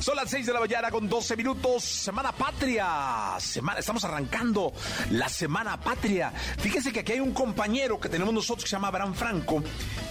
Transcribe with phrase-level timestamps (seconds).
[0.00, 1.82] Son las 6 de la mañana con 12 minutos.
[1.82, 3.36] Semana Patria.
[3.40, 4.72] Semana, estamos arrancando
[5.10, 6.32] la Semana Patria.
[6.58, 9.62] Fíjense que aquí hay un compañero que tenemos nosotros que se llama Abraham Franco,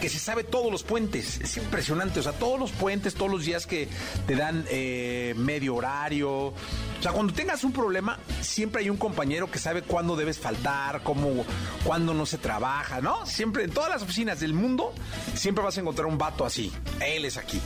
[0.01, 1.39] que se sabe todos los puentes.
[1.39, 2.19] Es impresionante.
[2.19, 3.87] O sea, todos los puentes, todos los días que
[4.27, 6.29] te dan eh, medio horario.
[6.29, 6.53] O
[7.01, 11.45] sea, cuando tengas un problema, siempre hay un compañero que sabe cuándo debes faltar, cómo,
[11.85, 13.25] cuándo no se trabaja, ¿no?
[13.25, 14.93] Siempre, en todas las oficinas del mundo,
[15.33, 16.73] siempre vas a encontrar un vato así.
[16.99, 17.61] Él es aquí.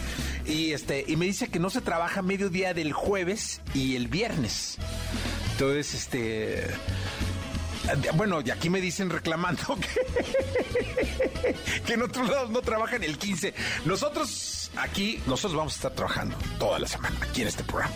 [0.45, 4.77] Y este, y me dice que no se trabaja mediodía del jueves y el viernes.
[5.53, 6.67] Entonces, este.
[8.15, 9.75] Bueno, y aquí me dicen reclamando
[11.41, 13.53] que, que en otros lados no trabajan el 15.
[13.85, 17.93] Nosotros aquí, nosotros vamos a estar trabajando toda la semana aquí en este programa.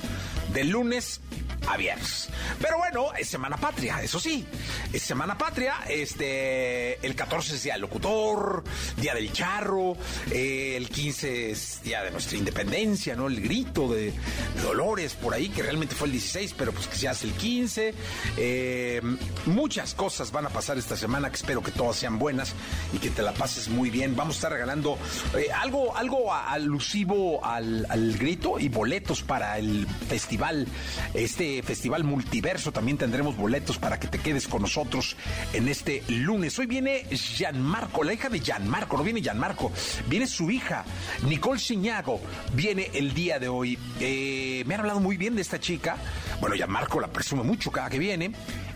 [0.53, 1.21] De lunes
[1.67, 2.29] a viernes.
[2.61, 4.45] Pero bueno, es Semana Patria, eso sí.
[4.93, 5.77] Es Semana Patria.
[5.89, 8.63] Este, el 14 es Día del Locutor,
[8.97, 9.97] Día del Charro.
[10.31, 13.27] eh, el 15 es Día de nuestra Independencia, ¿no?
[13.27, 14.13] El grito de,
[14.61, 17.93] Dolores por ahí, que realmente fue el 16, pero pues que se hace el 15.
[18.37, 19.01] Eh,
[19.47, 22.53] muchas cosas van a pasar esta semana que espero que todas sean buenas
[22.93, 24.15] y que te la pases muy bien.
[24.15, 24.97] Vamos a estar regalando
[25.35, 26.31] eh, algo, algo
[26.65, 30.67] alusivo al, al grito y boletos para el festival,
[31.13, 32.71] este festival multiverso.
[32.71, 35.15] También tendremos boletos para que te quedes con nosotros
[35.53, 36.57] en este lunes.
[36.59, 39.71] Hoy viene Gianmarco, la hija de Gianmarco, no viene Gianmarco,
[40.07, 40.83] viene su hija,
[41.27, 42.19] Nicole Ciñago,
[42.53, 43.77] viene el día de hoy.
[43.99, 45.97] Eh, me han hablado muy bien de esta chica.
[46.41, 48.31] Bueno, Gianmarco la presume mucho cada que viene.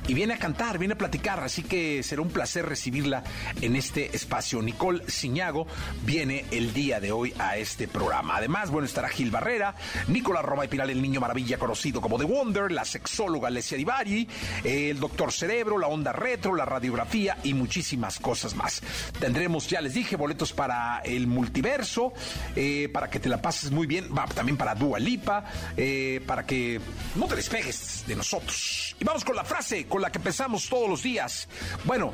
[0.10, 3.24] Y viene a cantar, viene a platicar, así que será un placer recibirla
[3.62, 4.60] en este espacio.
[4.60, 5.68] Nicole Ciñago
[6.02, 8.38] viene el día de hoy a este programa.
[8.38, 9.76] Además, bueno, estará Gil Barrera,
[10.08, 14.28] Nicolás Roma y Piral, el niño maravilla conocido como The Wonder, la sexóloga Alessia Divari,
[14.64, 18.82] el doctor Cerebro, la onda retro, la radiografía y muchísimas cosas más.
[19.20, 22.14] Tendremos, ya les dije, boletos para el multiverso,
[22.56, 25.46] eh, para que te la pases muy bien, va, también para Dua Lipa,
[25.78, 26.82] eh, para que
[27.14, 28.96] no te despegues de nosotros.
[29.00, 31.48] Y vamos con la frase la que empezamos todos los días.
[31.86, 32.14] Bueno,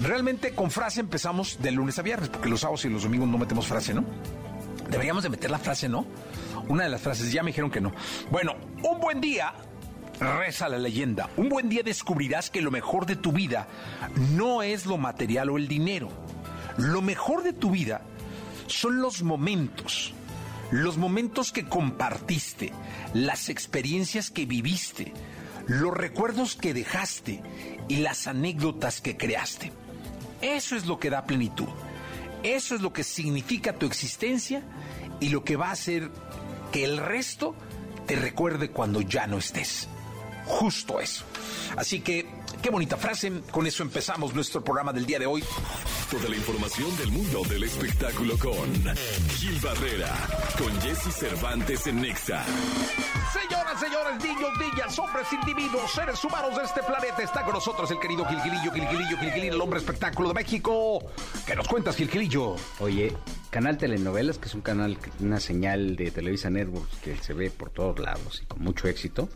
[0.00, 3.38] realmente con frase empezamos de lunes a viernes, porque los sábados y los domingos no
[3.38, 4.04] metemos frase, ¿no?
[4.90, 6.06] Deberíamos de meter la frase, ¿no?
[6.68, 7.92] Una de las frases, ya me dijeron que no.
[8.30, 9.54] Bueno, un buen día,
[10.20, 13.68] reza la leyenda, un buen día descubrirás que lo mejor de tu vida
[14.32, 16.08] no es lo material o el dinero.
[16.76, 18.02] Lo mejor de tu vida
[18.66, 20.12] son los momentos,
[20.70, 22.72] los momentos que compartiste,
[23.14, 25.12] las experiencias que viviste,
[25.66, 27.42] los recuerdos que dejaste
[27.88, 29.72] y las anécdotas que creaste.
[30.40, 31.68] Eso es lo que da plenitud.
[32.42, 34.62] Eso es lo que significa tu existencia
[35.20, 36.10] y lo que va a hacer
[36.72, 37.54] que el resto
[38.06, 39.88] te recuerde cuando ya no estés.
[40.44, 41.24] Justo eso.
[41.76, 42.26] Así que,
[42.62, 43.32] qué bonita frase.
[43.50, 45.42] Con eso empezamos nuestro programa del día de hoy.
[46.10, 48.72] Toda la información del mundo del espectáculo con
[49.36, 50.14] Gil Barrera,
[50.58, 52.44] con Jesse Cervantes en Nexa.
[53.32, 57.98] Señoras, señores, niños, niñas, hombres, individuos, seres humanos de este planeta, está con nosotros el
[57.98, 61.00] querido Gilgilillo, Gilgilillo, Gilgilillo, el hombre espectáculo de México.
[61.46, 62.56] ¿Qué nos cuentas, Gilgilillo?
[62.78, 63.16] Oye,
[63.50, 67.70] Canal Telenovelas, que es un canal, una señal de Televisa Networks que se ve por
[67.70, 69.28] todos lados y con mucho éxito,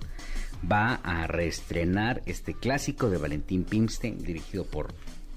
[0.71, 4.93] va a reestrenar este clásico de Valentín Pimstein, dirigido por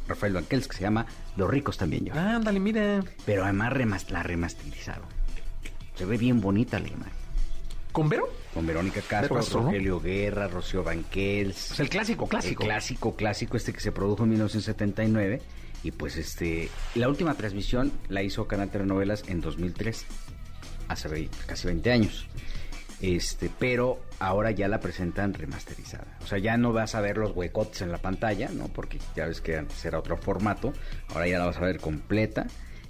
[0.08, 1.06] Rafael Banquels, que se llama
[1.38, 2.14] Los ricos también yo.
[2.14, 3.04] Ándale, mira.
[3.26, 5.04] Pero además remas- la remasterizado.
[5.96, 7.14] Se ve bien bonita la imagen.
[7.92, 8.28] ¿Con Vero?
[8.54, 9.66] Con Verónica Castro, Castro, ¿no?
[9.68, 11.72] Rogelio Guerra, Rocío Banquels.
[11.72, 12.64] Es el clásico, clásico.
[12.64, 15.42] El clásico, clásico, este que se produjo en 1979.
[15.84, 20.06] Y pues este, la última transmisión la hizo Canal Telenovelas en 2003,
[20.88, 22.26] hace casi 20 años.
[23.02, 26.18] Este, pero ahora ya la presentan remasterizada.
[26.24, 28.68] O sea, ya no vas a ver los huecotes en la pantalla, ¿no?
[28.70, 30.74] Porque ya ves que antes era otro formato.
[31.10, 32.48] Ahora ya la vas a ver completa.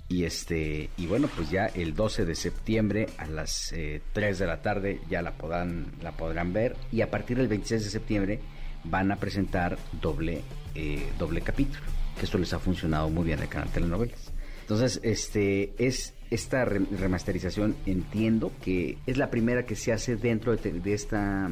[0.08, 4.46] Y este, y bueno, pues ya el 12 de septiembre a las eh, 3 de
[4.46, 6.76] la tarde ya la podrán, la podrán ver.
[6.92, 8.40] Y a partir del 26 de septiembre
[8.84, 10.44] van a presentar doble,
[10.76, 11.86] eh, doble capítulo.
[12.20, 14.32] que esto les ha funcionado muy bien al canal Telenovelas.
[14.62, 20.94] Entonces, este es esta remasterización entiendo que es la primera que se hace dentro de,
[20.94, 21.50] esta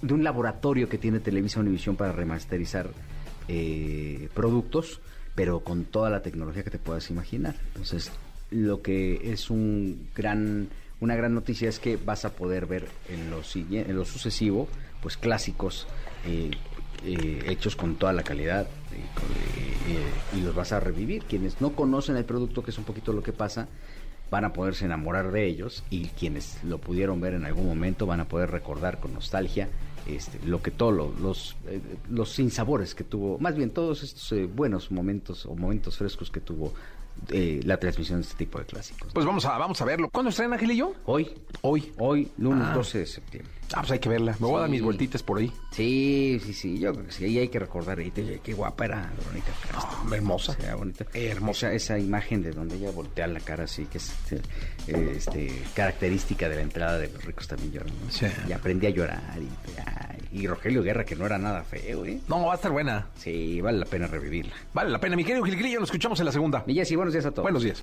[0.00, 2.90] de un laboratorio que tiene Televisa Univisión para remasterizar
[3.48, 5.00] eh, productos,
[5.34, 7.56] pero con toda la tecnología que te puedas imaginar.
[7.68, 8.12] Entonces,
[8.50, 10.68] lo que es un gran
[11.00, 14.68] una gran noticia es que vas a poder ver en lo, en lo sucesivo,
[15.00, 15.88] pues clásicos
[16.24, 16.52] eh,
[17.04, 18.68] eh, hechos con toda la calidad
[20.32, 21.24] y los vas a revivir.
[21.24, 23.66] Quienes no conocen el producto, que es un poquito lo que pasa,
[24.32, 28.20] van a poderse enamorar de ellos y quienes lo pudieron ver en algún momento van
[28.20, 29.68] a poder recordar con nostalgia
[30.06, 34.46] este, lo que todos los, eh, los sinsabores que tuvo, más bien todos estos eh,
[34.46, 36.72] buenos momentos o momentos frescos que tuvo
[37.28, 39.12] eh, la transmisión de este tipo de clásicos.
[39.12, 40.08] Pues vamos a, vamos a verlo.
[40.10, 40.94] ¿Cuándo estrena Ángel y yo?
[41.04, 41.30] Hoy.
[41.60, 41.92] Hoy.
[41.98, 43.00] Hoy, lunes 12 ah.
[43.00, 43.52] de septiembre.
[43.74, 44.36] Ah, pues hay que verla.
[44.38, 45.50] Me voy a dar mis vueltitas por ahí.
[45.70, 46.78] Sí, sí, sí.
[46.78, 47.24] Yo creo que sí.
[47.24, 47.98] Ahí hay que recordar.
[48.02, 50.14] qué guapa era Verónica Castro.
[50.14, 50.56] hermosa.
[50.76, 51.06] bonita.
[51.14, 51.72] Hermosa.
[51.72, 54.42] Esa, imagen de donde ella voltea la cara así, que es este,
[55.12, 57.92] este característica de la entrada de los ricos también lloran.
[58.10, 58.26] Sí.
[58.48, 59.22] Y aprendí a llorar.
[60.32, 62.20] Y, y, Rogelio Guerra, que no era nada feo, ¿eh?
[62.28, 63.06] No, va a estar buena.
[63.16, 64.54] Sí, vale la pena revivirla.
[64.72, 65.16] Vale la pena.
[65.16, 66.64] Mi querido Gilgrillo, nos escuchamos en la segunda.
[66.66, 67.44] Y sí, buenos días a todos.
[67.44, 67.82] Buenos días.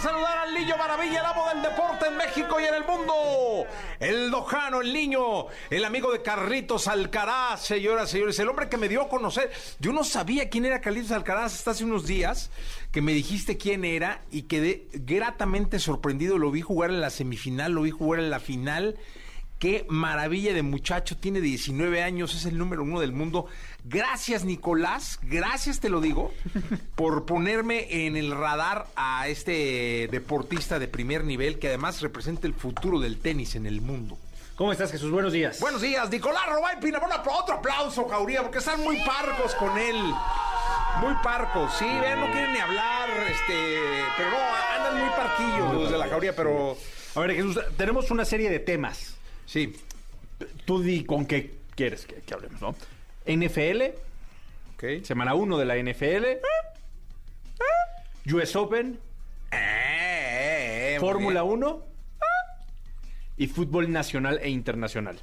[0.00, 3.66] Saludar al niño maravilla, el amo del deporte en México y en el mundo.
[3.98, 8.38] El dojano, el niño, el amigo de Carlitos Alcaraz, señoras señores.
[8.38, 9.50] El hombre que me dio a conocer.
[9.80, 12.50] Yo no sabía quién era Carlitos Alcaraz hasta hace unos días
[12.92, 16.38] que me dijiste quién era y quedé gratamente sorprendido.
[16.38, 18.96] Lo vi jugar en la semifinal, lo vi jugar en la final.
[19.58, 23.46] Qué maravilla de muchacho, tiene 19 años, es el número uno del mundo.
[23.84, 26.32] Gracias, Nicolás, gracias te lo digo,
[26.94, 32.54] por ponerme en el radar a este deportista de primer nivel que además representa el
[32.54, 34.16] futuro del tenis en el mundo.
[34.54, 35.10] ¿Cómo estás, Jesús?
[35.10, 35.58] Buenos días.
[35.58, 37.00] Buenos días, Nicolás Robay Pina.
[37.00, 39.96] otro aplauso, Jauría, porque están muy parcos con él.
[41.00, 43.78] Muy parcos, sí, vean, no quieren ni hablar, este,
[44.16, 44.36] pero no,
[44.76, 46.76] andan muy parquillos los de la Jauría, pero...
[47.16, 49.17] A ver, Jesús, tenemos una serie de temas.
[49.48, 49.74] Sí.
[50.66, 52.76] Tú di con qué quieres que, hablemos, ¿no?
[53.26, 53.82] NFL.
[54.74, 55.02] Okay.
[55.04, 56.26] Semana 1 de la NFL.
[58.34, 59.00] US Open.
[59.50, 61.82] Eh, eh, Fórmula 1.
[63.38, 65.18] Y fútbol nacional e internacional.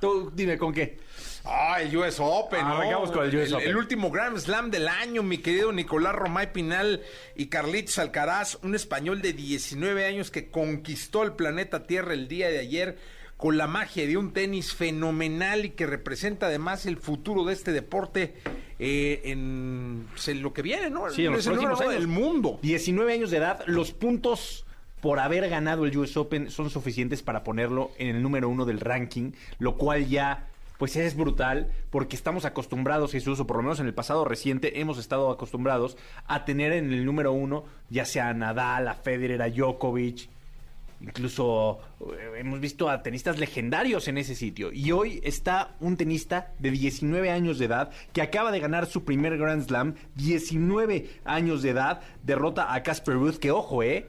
[0.00, 0.98] Tú dime con qué.
[1.44, 2.60] Ah, el US Open.
[2.62, 2.76] Ah,
[3.12, 3.68] con el US Open.
[3.68, 7.02] El último Grand Slam del año, mi querido Nicolás Romay Pinal
[7.34, 12.48] y Carlitos Alcaraz, un español de 19 años que conquistó el planeta Tierra el día
[12.48, 12.98] de ayer
[13.36, 17.72] con la magia de un tenis fenomenal y que representa además el futuro de este
[17.72, 18.34] deporte
[18.78, 21.10] eh, en, pues, lo que viene, ¿no?
[21.10, 21.94] Sí, en los próximos años.
[21.94, 22.60] del mundo.
[22.62, 24.64] 19 años de edad, los puntos
[25.00, 28.78] por haber ganado el US Open son suficientes para ponerlo en el número uno del
[28.78, 30.51] ranking, lo cual ya
[30.82, 34.80] pues es brutal porque estamos acostumbrados, Jesús, o por lo menos en el pasado reciente
[34.80, 35.96] hemos estado acostumbrados
[36.26, 40.28] a tener en el número uno ya sea a Nadal, a Federer, a Djokovic,
[41.00, 44.72] incluso eh, hemos visto a tenistas legendarios en ese sitio.
[44.72, 49.04] Y hoy está un tenista de 19 años de edad que acaba de ganar su
[49.04, 54.08] primer Grand Slam, 19 años de edad, derrota a Casper Ruth, que ojo, eh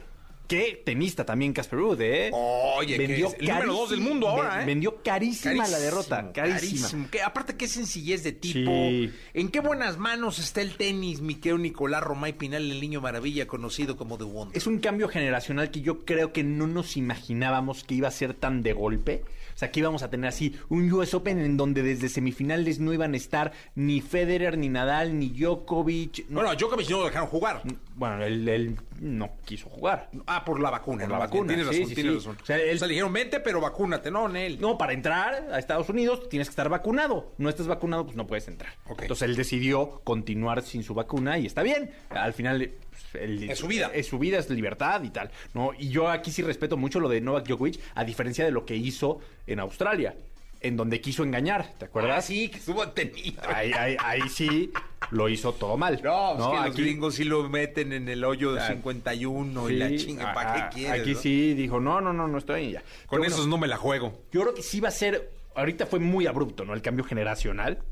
[0.53, 2.29] Qué tenista también Casper Ruud, ¿eh?
[2.31, 4.65] Oye, vendió que es el número dos del mundo ahora, ¿eh?
[4.67, 7.09] Vendió carísima, la derrota, carísima.
[7.09, 8.69] Que, aparte, qué sencillez de tipo.
[8.71, 13.47] ¿En qué buenas manos está el tenis, mi querido Nicolás Romay Pinal, el niño maravilla
[13.47, 14.55] conocido como The Wonder?
[14.55, 18.35] Es un cambio generacional que yo creo que no nos imaginábamos que iba a ser
[18.35, 19.23] tan de golpe.
[19.55, 22.91] O sea, que íbamos a tener así un US Open en donde desde semifinales no
[22.91, 26.25] iban a estar ni Federer, ni Nadal, ni Djokovic.
[26.29, 27.61] Bueno, a Djokovic no lo dejaron jugar.
[27.95, 30.09] Bueno, él, no quiso jugar.
[30.25, 31.03] Ah, por la vacuna.
[31.03, 31.47] Por la vacuna.
[31.47, 32.37] Tienes razón, tienes razón.
[32.41, 32.79] O sea, él...
[32.79, 34.09] le dijeron, vente, pero vacúnate.
[34.09, 34.59] No, Nel.
[34.59, 37.33] No, para entrar a Estados Unidos tienes que estar vacunado.
[37.37, 38.73] No estás vacunado, pues no puedes entrar.
[38.89, 41.91] Entonces él decidió continuar sin su vacuna y está bien.
[42.09, 42.71] Al final
[43.13, 43.91] es su vida.
[43.93, 45.31] Es su vida, es libertad y tal.
[45.53, 45.71] ¿no?
[45.77, 48.75] Y yo aquí sí respeto mucho lo de Novak Djokovic, a diferencia de lo que
[48.75, 50.15] hizo en Australia,
[50.63, 52.17] en donde quiso engañar, ¿te acuerdas?
[52.17, 53.41] Ah, sí, que estuvo tenido.
[53.53, 54.71] Ahí, ahí, sí
[55.11, 55.99] lo hizo todo mal.
[56.01, 56.53] No, ¿no?
[56.53, 60.33] Es que los gringos sí lo meten en el hoyo de 51 y la chinga,
[60.33, 61.01] ¿para qué ah, quieres?
[61.01, 62.83] Aquí sí dijo, no, no, no, no estoy ya.
[63.05, 64.23] Con esos no me la juego.
[64.31, 66.73] Yo creo que sí va a ser, ahorita fue muy abrupto, ¿no?
[66.73, 67.83] El cambio generacional.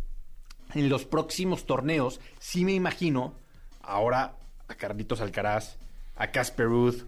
[0.73, 3.35] En los próximos torneos, sí me imagino,
[3.81, 4.37] ahora
[4.69, 5.77] a Carlitos Alcaraz,
[6.15, 7.03] a Casper Ruth,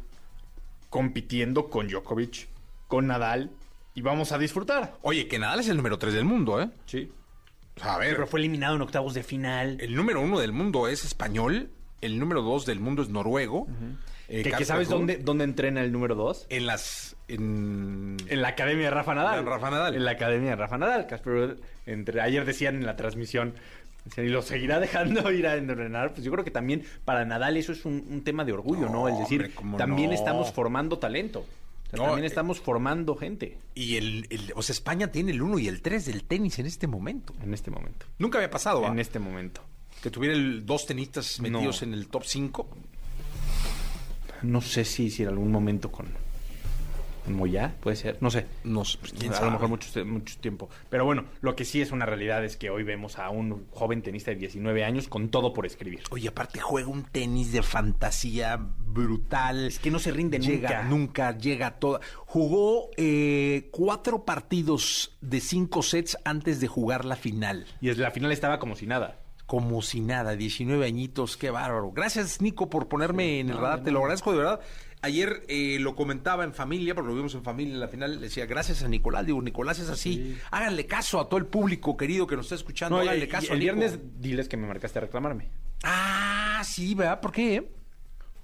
[0.89, 2.49] compitiendo con Djokovic,
[2.89, 3.51] con Nadal,
[3.95, 4.95] y vamos a disfrutar.
[5.01, 6.69] Oye, que Nadal es el número 3 del mundo, ¿eh?
[6.85, 7.11] Sí.
[7.75, 9.77] O sea, a ver, Pero fue eliminado en octavos de final.
[9.81, 11.69] el número uno del mundo es español,
[12.01, 13.67] el número dos del mundo es noruego.
[14.27, 16.47] eh, que, sabes dónde, dónde entrena el número 2?
[16.49, 17.15] En las...
[17.27, 18.17] En...
[18.27, 19.39] En la academia de Rafa Nadal.
[19.39, 19.95] En Rafa Nadal.
[19.95, 21.07] En la academia de Rafa Nadal.
[21.07, 23.55] Casper entre, ayer decían en la transmisión,
[24.05, 26.11] decían, y lo seguirá dejando ir a entrenar.
[26.13, 29.03] Pues yo creo que también para Nadal eso es un, un tema de orgullo, ¿no?
[29.03, 30.15] No, Es decir, hombre, ¿cómo también no?
[30.15, 31.45] estamos formando talento.
[31.87, 35.31] O sea, No, también eh, estamos formando gente Y el, el- O sea, España tiene
[35.31, 37.33] el 1 y el 3 del tenis en este momento.
[37.43, 38.05] en este momento.
[38.19, 38.87] Nunca había pasado, ¿va?
[38.89, 39.61] En este momento.
[40.01, 41.87] Que tuviera el- dos tenistas metidos No.
[41.87, 42.67] en el top 5.
[44.41, 46.07] No sé si, si en algún momento con
[47.27, 48.45] Moyá, puede ser, no sé.
[48.63, 50.69] No sé, pues, quién a lo mejor mucho, mucho tiempo.
[50.89, 54.01] Pero bueno, lo que sí es una realidad es que hoy vemos a un joven
[54.01, 56.03] tenista de 19 años con todo por escribir.
[56.11, 59.67] Oye, aparte juega un tenis de fantasía brutal.
[59.67, 60.83] Es que no se rinde llega, nunca.
[60.83, 61.99] nunca llega a toda.
[62.25, 67.65] Jugó eh, cuatro partidos de cinco sets antes de jugar la final.
[67.81, 69.19] Y la final estaba como si nada.
[69.45, 71.91] Como si nada, 19 añitos, qué bárbaro.
[71.91, 74.61] Gracias, Nico, por ponerme en el radar, te lo agradezco de verdad.
[75.03, 78.21] Ayer eh, lo comentaba en familia, porque lo vimos en familia en la final, le
[78.21, 82.25] decía, gracias a Nicolás, digo, Nicolás es así, háganle caso a todo el público querido
[82.25, 83.75] que nos está escuchando, No, háganle y caso el Nico.
[83.75, 85.49] viernes diles que me marcaste a reclamarme.
[85.83, 87.19] Ah, sí, ¿verdad?
[87.19, 87.69] ¿Por qué?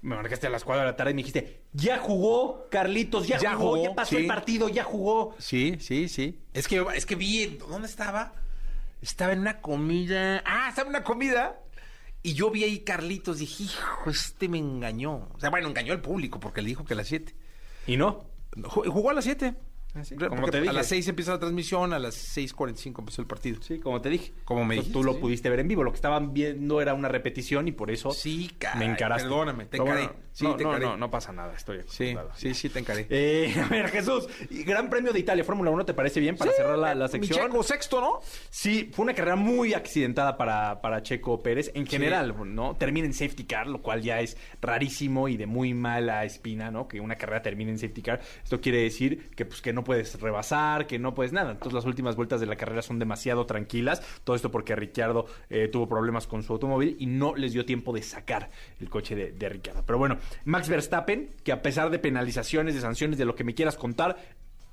[0.02, 3.38] Me marcaste a las 4 de la tarde y me dijiste, ya jugó, Carlitos, ya,
[3.38, 4.22] Ya jugó, jugó, ya pasó sí.
[4.22, 5.34] el partido, ya jugó.
[5.38, 6.38] Sí, sí, sí.
[6.52, 8.34] Es que, es que vi, ¿dónde estaba?
[9.00, 10.42] Estaba en una comida.
[10.44, 11.58] Ah, estaba en una comida.
[12.22, 15.28] Y yo vi ahí Carlitos, dije, hijo, este me engañó.
[15.34, 17.34] O sea, bueno, engañó al público porque le dijo que a las 7.
[17.86, 18.26] Y no.
[18.64, 19.54] Jugó a las 7.
[20.02, 20.70] Sí, Porque como te dije.
[20.70, 23.60] A las 6 empieza la transmisión, a las 6.45 empezó el partido.
[23.62, 24.32] Sí, como te dije.
[24.44, 25.20] Como me Entonces, tú dijiste, lo sí.
[25.20, 25.82] pudiste ver en vivo.
[25.84, 29.24] Lo que estaban viendo era una repetición y por eso Sí, caray, me encaraste.
[29.28, 30.10] perdóname, te encaré.
[30.32, 30.86] Sí, no, te no, encaré.
[30.86, 32.30] no, no pasa nada, estoy Sí, acostumbrado.
[32.36, 33.06] sí, sí, te encaré.
[33.10, 36.78] Eh, a ver, Jesús, Gran Premio de Italia, Fórmula 1, ¿te parece bien para cerrar
[36.78, 37.48] la, la Mi sección?
[37.48, 38.20] Checo sexto, ¿no?
[38.48, 41.72] Sí, fue una carrera muy accidentada para, para Checo Pérez.
[41.74, 42.76] En general, ¿no?
[42.76, 46.86] Termina en safety car, lo cual ya es rarísimo y de muy mala espina, ¿no?
[46.86, 48.20] Que una carrera termine en safety car.
[48.44, 51.52] Esto quiere decir que, pues, que no puedes rebasar, que no puedes nada.
[51.52, 54.02] Entonces, las últimas vueltas de la carrera son demasiado tranquilas.
[54.24, 57.92] Todo esto porque Ricciardo eh, tuvo problemas con su automóvil y no les dio tiempo
[57.92, 59.84] de sacar el coche de, de Ricciardo.
[59.86, 63.54] Pero bueno, Max Verstappen, que a pesar de penalizaciones, de sanciones, de lo que me
[63.54, 64.16] quieras contar,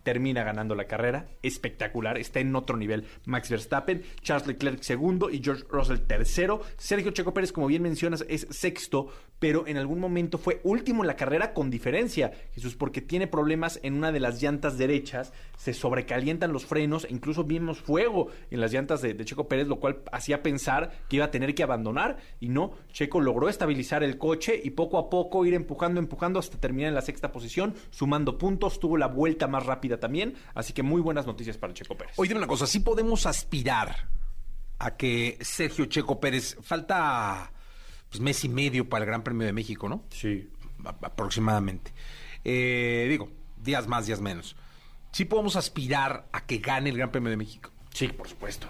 [0.08, 1.28] termina ganando la carrera.
[1.44, 3.04] Espectacular, está en otro nivel.
[3.26, 6.62] Max Verstappen, Charles Leclerc segundo y George Russell tercero.
[6.78, 9.10] Sergio Checo Pérez, como bien mencionas, es sexto,
[9.40, 13.82] pero en algún momento fue último en la carrera con diferencia, Jesús, porque tiene problemas
[13.84, 18.62] en una de las llantas derechas, se sobrecalientan los frenos, e incluso vimos fuego en
[18.62, 21.64] las llantas de, de Checo Pérez, lo cual hacía pensar que iba a tener que
[21.64, 26.40] abandonar y no, Checo logró estabilizar el coche y poco a poco ir empujando, empujando
[26.40, 30.74] hasta terminar en la sexta posición, sumando puntos, tuvo la vuelta más rápida también, así
[30.74, 32.14] que muy buenas noticias para Checo Pérez.
[32.18, 34.10] Oye, dime una cosa, sí podemos aspirar
[34.80, 37.52] a que Sergio Checo Pérez, falta
[38.10, 40.06] pues mes y medio para el Gran Premio de México, ¿no?
[40.12, 40.50] Sí.
[40.86, 41.92] A- aproximadamente.
[42.44, 44.56] Eh, digo, días más, días menos.
[45.12, 47.72] Sí podemos aspirar a que gane el Gran Premio de México.
[47.94, 48.68] Sí, por supuesto.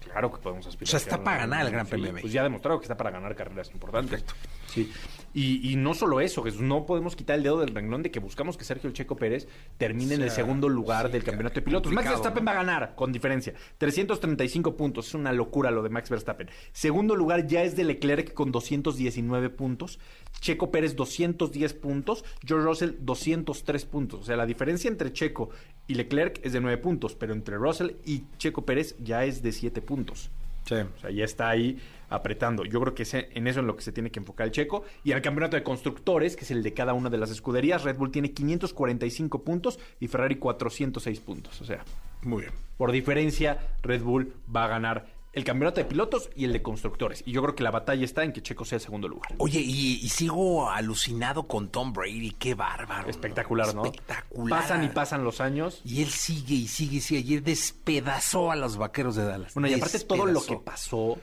[0.00, 0.88] Claro que podemos aspirar.
[0.88, 2.34] O sea, está para ganar el Gran Premio de Pues México.
[2.34, 4.22] ya ha demostrado que está para ganar carreras importantes.
[4.22, 4.34] Perfecto.
[4.72, 4.90] Sí.
[5.38, 8.18] Y, y no solo eso, Jesús, no podemos quitar el dedo del renglón de que
[8.18, 11.62] buscamos que Sergio El Checo Pérez termine en el segundo lugar sí, del campeonato de
[11.62, 11.92] pilotos.
[11.92, 12.50] Max Verstappen ¿no?
[12.50, 13.54] va a ganar, con diferencia.
[13.78, 16.50] 335 puntos, es una locura lo de Max Verstappen.
[16.72, 20.00] Segundo lugar ya es de Leclerc con 219 puntos.
[20.40, 24.20] Checo Pérez 210 puntos, George Russell 203 puntos.
[24.22, 25.50] O sea, la diferencia entre Checo
[25.86, 29.52] y Leclerc es de 9 puntos, pero entre Russell y Checo Pérez ya es de
[29.52, 30.32] 7 puntos.
[30.68, 30.74] Sí.
[30.74, 31.78] O sea, ya está ahí
[32.10, 32.64] apretando.
[32.64, 34.84] Yo creo que es en eso en lo que se tiene que enfocar el checo.
[35.04, 37.96] Y al campeonato de constructores, que es el de cada una de las escuderías, Red
[37.96, 41.60] Bull tiene 545 puntos y Ferrari 406 puntos.
[41.60, 41.84] O sea,
[42.22, 42.52] Muy bien.
[42.76, 45.06] por diferencia, Red Bull va a ganar
[45.38, 47.22] el campeonato de pilotos y el de constructores.
[47.26, 49.34] Y yo creo que la batalla está en que Checo sea el segundo lugar.
[49.38, 53.08] Oye, y, y sigo alucinado con Tom Brady, qué bárbaro.
[53.08, 53.84] Espectacular, ¿no?
[53.86, 54.60] Espectacular.
[54.60, 55.80] Pasan y pasan los años.
[55.84, 57.20] Y él sigue y sigue y sigue.
[57.20, 59.54] Ayer despedazó a los vaqueros de Dallas.
[59.54, 61.18] Bueno, y aparte todo lo que pasó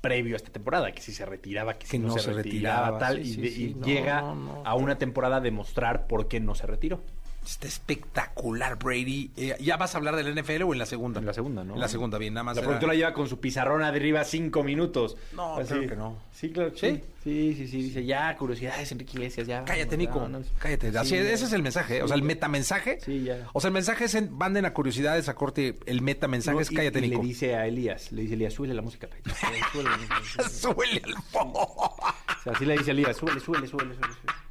[0.00, 2.90] previo a esta temporada, que si se retiraba, que si no, no se, se retiraba,
[2.92, 5.40] retiraba, tal, sí, y, sí, de- sí, y no, llega no, a una temporada a
[5.40, 7.00] demostrar por qué no se retiró.
[7.46, 9.30] Está espectacular, Brady.
[9.36, 11.20] Eh, ¿Ya vas a hablar del NFL o en la segunda?
[11.20, 11.74] En la segunda, ¿no?
[11.74, 12.56] En la segunda, bien, nada más.
[12.56, 15.16] La era- productora lleva con su pizarrón arriba cinco minutos.
[15.32, 15.68] No, Así.
[15.68, 16.18] claro que no.
[16.32, 17.02] Sí, claro que ¿Sí?
[17.22, 17.66] sí.
[17.68, 17.82] Sí.
[17.82, 19.64] Dice, ya, curiosidades, Enrique Iglesias, ya.
[19.64, 20.28] Cállate, Nico.
[20.58, 20.90] Cállate.
[20.90, 21.22] Sí, Así, ya.
[21.22, 21.98] ese es el mensaje.
[21.98, 22.02] ¿eh?
[22.02, 22.98] O sea, el metamensaje.
[23.04, 23.48] Sí, ya.
[23.52, 25.78] O sea, el mensaje es en, manden a curiosidades a corte.
[25.86, 27.22] El metamensaje No, es y- cállate, y Nico.
[27.22, 29.08] le dice a Elías, le dice Elías, súbele la música.
[29.72, 30.48] Súbele la música.
[30.48, 31.58] Súbele al fondo.
[31.60, 31.96] O
[32.42, 34.14] sea, así le dice Elías, súbele, súbele, súbele, súbele.
[34.14, 34.45] súbele.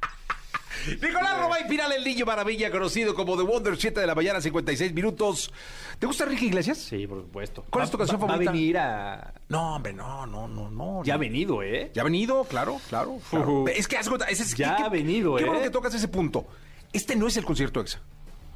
[0.86, 4.40] Nicolás Roma y Piral, el niño maravilla, conocido como The Wonder, 7 de la mañana,
[4.40, 5.52] 56 minutos.
[5.98, 6.78] ¿Te gusta Enrique Iglesias?
[6.78, 7.64] Sí, por supuesto.
[7.70, 8.50] ¿Cuál es tu canción Va- favorita?
[8.50, 9.34] Va a venir a...
[9.48, 11.02] No, hombre, no, no, no, no.
[11.04, 11.90] Ya ha venido, ¿eh?
[11.94, 13.18] Ya ha venido, claro, claro.
[13.30, 13.44] claro.
[13.62, 13.68] Ujú.
[13.68, 15.46] Es que ese es Ya qué- ha venido, Qué ¿eh?
[15.46, 16.46] bueno que tocas ese punto.
[16.92, 18.00] Este no es el concierto EXA.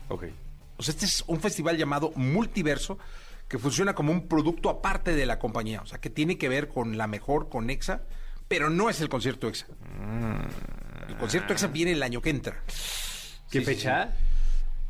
[0.08, 0.24] Ok.
[0.76, 2.98] O sea, este es un festival llamado Multiverso
[3.48, 5.82] que funciona como un producto aparte de la compañía.
[5.82, 8.02] O sea, que tiene que ver con la mejor, con EXA,
[8.48, 9.66] pero no es el concierto EXA.
[11.10, 12.62] El concierto EXA viene el año que entra.
[12.66, 14.12] ¿Qué Sí, sí, fecha?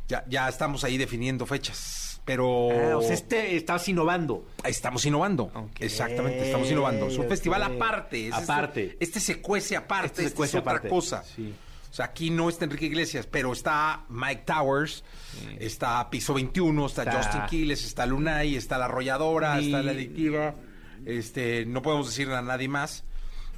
[0.07, 2.21] Ya, ya estamos ahí definiendo fechas.
[2.25, 4.45] Pero Ah, o sea, este estás innovando.
[4.63, 5.51] estamos innovando.
[5.79, 7.07] Exactamente, estamos innovando.
[7.07, 8.27] Es un festival aparte.
[8.27, 8.83] Es Aparte.
[8.99, 10.07] Este, este se cuece aparte.
[10.07, 11.23] Este se este cuece es otra cosa.
[11.23, 11.53] Sí.
[11.89, 15.03] O sea, aquí no está Enrique Iglesias, pero está Mike Towers,
[15.59, 19.91] está Piso 21, está, Está- Justin Quiles, está Lunay, está La Arrolladora, Ni- está La
[19.91, 20.55] Adictiva.
[21.05, 23.03] Este, no podemos decir a nadie más.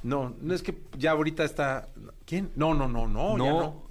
[0.04, 1.88] No, no es que ya ahorita está.
[2.26, 2.52] ¿Quién?
[2.54, 3.36] No, no, no, no.
[3.44, 3.88] ya no.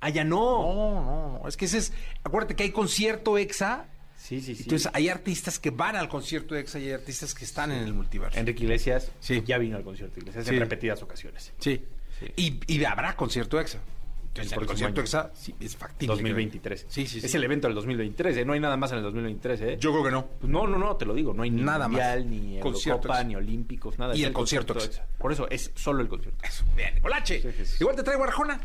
[0.00, 0.62] Ah, ya no.
[0.62, 1.48] No, no, no.
[1.48, 1.92] Es que ese es.
[2.22, 3.88] Acuérdate que hay concierto EXA.
[4.16, 4.62] Sí, sí, sí.
[4.64, 7.92] Entonces hay artistas que van al concierto EXA y hay artistas que están en el
[7.94, 8.38] multiverso.
[8.38, 9.42] Enrique Iglesias Sí.
[9.44, 11.52] ya vino al concierto Iglesias en repetidas ocasiones.
[11.58, 11.82] Sí.
[12.20, 12.26] Sí.
[12.36, 13.80] Y, y habrá concierto EXA.
[14.36, 15.00] Entonces, el concierto.
[15.00, 16.12] EXA sí, es factible.
[16.14, 16.86] 2023.
[16.88, 17.26] Sí, sí, sí.
[17.26, 18.44] Es el evento del 2023, ¿eh?
[18.44, 19.76] No hay nada más en el 2023, ¿eh?
[19.78, 20.26] Yo creo que no.
[20.26, 21.32] Pues no, no, no, te lo digo.
[21.32, 21.90] No hay ni Nada más.
[21.90, 24.16] mundial, ni Concierto Eurocopa, ni Olímpicos, nada.
[24.16, 25.00] Y el concierto ex- ex.
[25.18, 26.44] Por eso es solo el concierto.
[26.44, 26.64] Eso.
[26.76, 27.40] Bien, Nicolache.
[27.42, 27.76] Sí, sí, sí.
[27.80, 28.60] Igual te traigo Arjona.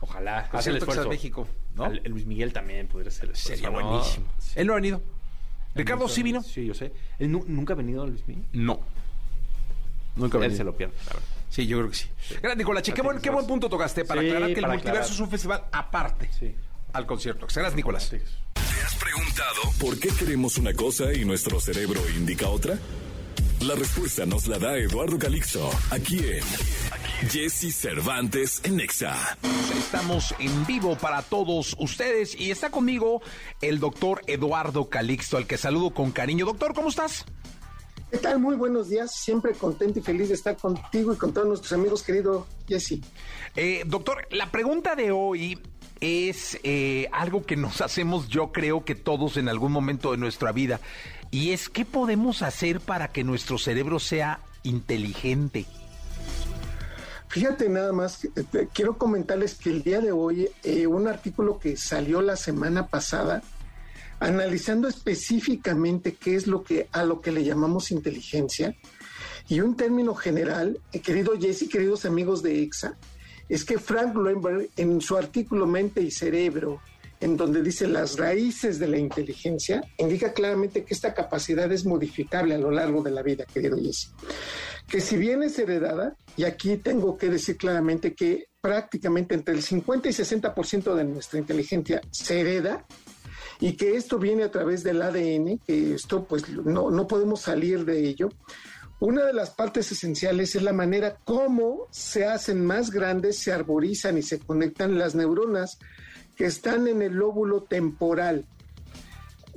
[0.00, 0.38] Ojalá.
[0.38, 1.00] Haz el Concierto esfuerzo.
[1.02, 1.84] Exa México, ¿no?
[1.84, 3.86] Al- el Luis Miguel también podría ser el esfuerzo, Sería ¿no?
[3.90, 4.26] buenísimo.
[4.54, 5.02] Él no ha venido.
[5.74, 6.42] Ricardo sí vino.
[6.42, 6.92] Sí, yo sé.
[7.18, 8.44] ¿Él nu- nunca ha venido Luis Miguel?
[8.52, 8.80] No.
[10.16, 11.28] Nunca Él se lo pierde, la verdad.
[11.52, 12.06] Sí, yo creo que sí.
[12.42, 15.10] Gran Nicolache, qué buen, qué buen punto tocaste para Sí, aclarar que el multiverso aclarar.
[15.12, 16.54] es un festival aparte Sí.
[16.94, 17.46] al concierto.
[17.46, 18.08] Gracias, Nicolás.
[18.08, 18.22] ¿Te
[18.86, 22.78] has preguntado por qué queremos una cosa y nuestro cerebro indica otra?
[23.60, 29.14] La respuesta nos la da Eduardo Calixto, aquí en Jesse Cervantes en Nexa.
[29.76, 33.20] Estamos en vivo para todos ustedes y está conmigo
[33.60, 36.46] el doctor Eduardo Calixto, al que saludo con cariño.
[36.46, 37.24] Doctor, ¿cómo estás?
[38.12, 38.38] ¿Qué tal?
[38.40, 39.10] Muy buenos días.
[39.14, 43.00] Siempre contento y feliz de estar contigo y con todos nuestros amigos, querido Jesse.
[43.56, 45.58] Eh, doctor, la pregunta de hoy
[46.02, 50.52] es eh, algo que nos hacemos yo creo que todos en algún momento de nuestra
[50.52, 50.78] vida
[51.30, 55.64] y es qué podemos hacer para que nuestro cerebro sea inteligente.
[57.28, 61.78] Fíjate nada más, eh, quiero comentarles que el día de hoy eh, un artículo que
[61.78, 63.42] salió la semana pasada
[64.22, 68.76] analizando específicamente qué es lo que a lo que le llamamos inteligencia
[69.48, 72.96] y un término general, eh, querido Jesse, queridos amigos de EXA,
[73.48, 76.80] es que Frank Loenberg en su artículo Mente y Cerebro,
[77.20, 82.54] en donde dice las raíces de la inteligencia, indica claramente que esta capacidad es modificable
[82.54, 84.12] a lo largo de la vida, querido Jesse.
[84.88, 89.62] Que si bien es heredada, y aquí tengo que decir claramente que prácticamente entre el
[89.62, 92.86] 50 y 60% de nuestra inteligencia se hereda,
[93.62, 97.84] y que esto viene a través del ADN, que esto pues no, no podemos salir
[97.84, 98.28] de ello.
[98.98, 104.18] Una de las partes esenciales es la manera como se hacen más grandes, se arborizan
[104.18, 105.78] y se conectan las neuronas
[106.34, 108.46] que están en el lóbulo temporal.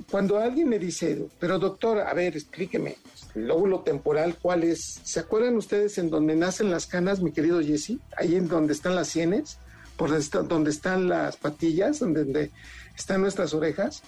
[0.08, 2.98] Cuando alguien me dice, pero doctor, a ver, explíqueme,
[3.34, 5.00] el lóbulo temporal, ¿cuál es?
[5.02, 7.98] ¿Se acuerdan ustedes en donde nacen las canas, mi querido Jesse?
[8.16, 9.58] Ahí en donde están las sienes,
[9.96, 10.10] por
[10.46, 12.52] donde están las patillas, donde,
[12.96, 14.02] donde están nuestras orejas.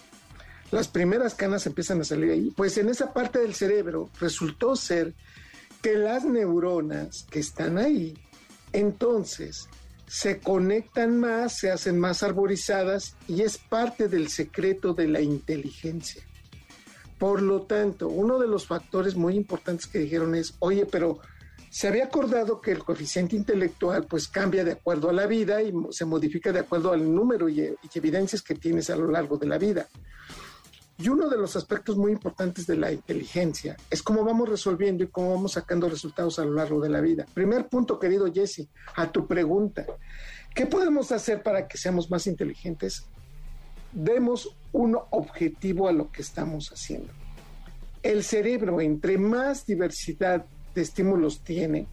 [0.70, 2.52] Las primeras canas empiezan a salir ahí.
[2.56, 5.14] Pues en esa parte del cerebro resultó ser
[5.82, 8.18] que las neuronas que están ahí,
[8.72, 9.68] entonces
[10.06, 16.22] se conectan más, se hacen más arborizadas y es parte del secreto de la inteligencia.
[17.18, 21.18] Por lo tanto, uno de los factores muy importantes que dijeron es, oye, pero
[21.70, 25.72] se había acordado que el coeficiente intelectual pues cambia de acuerdo a la vida y
[25.90, 29.46] se modifica de acuerdo al número y, y evidencias que tienes a lo largo de
[29.46, 29.86] la vida.
[31.00, 35.06] Y uno de los aspectos muy importantes de la inteligencia es cómo vamos resolviendo y
[35.06, 37.24] cómo vamos sacando resultados a lo largo de la vida.
[37.32, 39.86] Primer punto, querido Jesse, a tu pregunta.
[40.52, 43.04] ¿Qué podemos hacer para que seamos más inteligentes?
[43.92, 47.12] Demos un objetivo a lo que estamos haciendo.
[48.02, 50.46] El cerebro, entre más diversidad
[50.82, 51.86] estímulos tiene,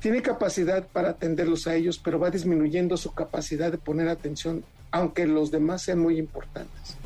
[0.00, 5.26] tiene capacidad para atenderlos a ellos, pero va disminuyendo su capacidad de poner atención, aunque
[5.26, 6.96] los demás sean muy importantes.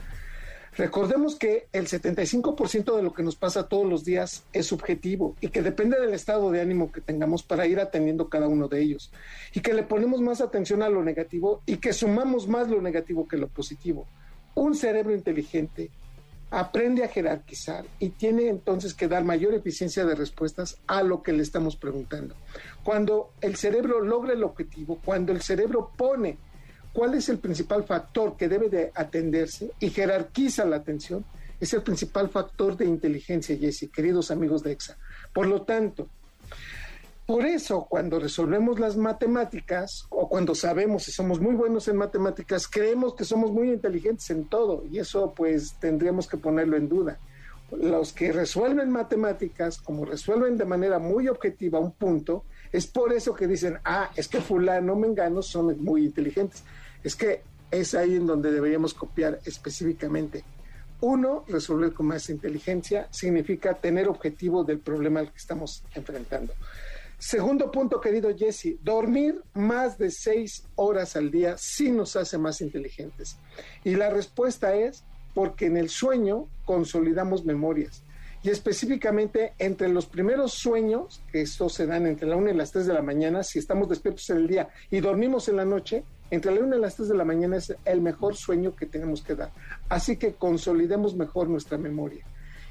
[0.76, 5.48] Recordemos que el 75% de lo que nos pasa todos los días es subjetivo y
[5.48, 9.12] que depende del estado de ánimo que tengamos para ir atendiendo cada uno de ellos
[9.52, 13.28] y que le ponemos más atención a lo negativo y que sumamos más lo negativo
[13.28, 14.07] que lo positivo.
[14.57, 15.90] Un cerebro inteligente
[16.55, 21.33] aprende a jerarquizar y tiene entonces que dar mayor eficiencia de respuestas a lo que
[21.33, 22.37] le estamos preguntando.
[22.85, 26.38] Cuando el cerebro logra el objetivo, cuando el cerebro pone
[26.93, 31.25] cuál es el principal factor que debe de atenderse y jerarquiza la atención,
[31.59, 34.97] es el principal factor de inteligencia, Jesse, queridos amigos de EXA.
[35.33, 36.09] Por lo tanto,
[37.27, 42.69] por eso cuando resolvemos las matemáticas o cuando sabemos si somos muy buenos en matemáticas,
[42.69, 47.19] creemos que somos muy inteligentes en todo y eso pues tendríamos que ponerlo en duda.
[47.73, 53.35] Los que resuelven matemáticas, como resuelven de manera muy objetiva un punto, es por eso
[53.35, 56.63] que dicen, ah, es que fulano, mengano son muy inteligentes.
[57.03, 60.45] Es que es ahí en donde deberíamos copiar específicamente.
[61.01, 66.53] Uno, resolver con más inteligencia significa tener objetivo del problema al que estamos enfrentando.
[67.18, 72.61] Segundo punto, querido Jesse, dormir más de seis horas al día sí nos hace más
[72.61, 73.38] inteligentes.
[73.85, 78.03] Y la respuesta es porque en el sueño consolidamos memorias.
[78.42, 82.72] Y específicamente entre los primeros sueños, que estos se dan entre la 1 y las
[82.72, 86.05] 3 de la mañana, si estamos despiertos en el día y dormimos en la noche,
[86.31, 89.22] entre la 1 y las 3 de la mañana es el mejor sueño que tenemos
[89.22, 89.50] que dar.
[89.88, 92.27] Así que consolidemos mejor nuestra memoria.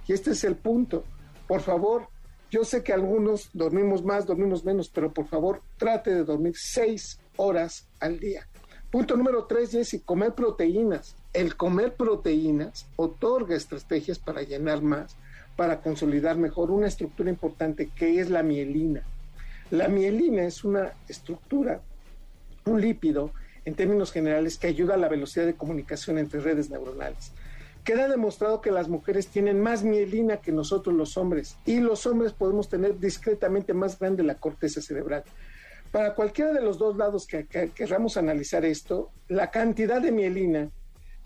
[0.07, 1.05] Y este es el punto.
[1.47, 2.07] Por favor,
[2.53, 7.19] yo sé que algunos dormimos más, dormimos menos, pero por favor trate de dormir 6
[7.37, 8.47] horas al día.
[8.91, 11.15] Punto número 3, Jesse, comer proteínas.
[11.33, 15.17] El comer proteínas otorga estrategias para llenar más,
[15.55, 19.01] para consolidar mejor una estructura importante que es la mielina.
[19.71, 21.81] La mielina es una estructura,
[22.65, 23.31] un lípido
[23.65, 27.31] en términos generales, que ayuda a la velocidad de comunicación entre redes neuronales.
[27.83, 32.31] Queda demostrado que las mujeres tienen más mielina que nosotros los hombres y los hombres
[32.31, 35.23] podemos tener discretamente más grande la corteza cerebral.
[35.91, 40.71] Para cualquiera de los dos lados que, que queramos analizar esto, la cantidad de mielina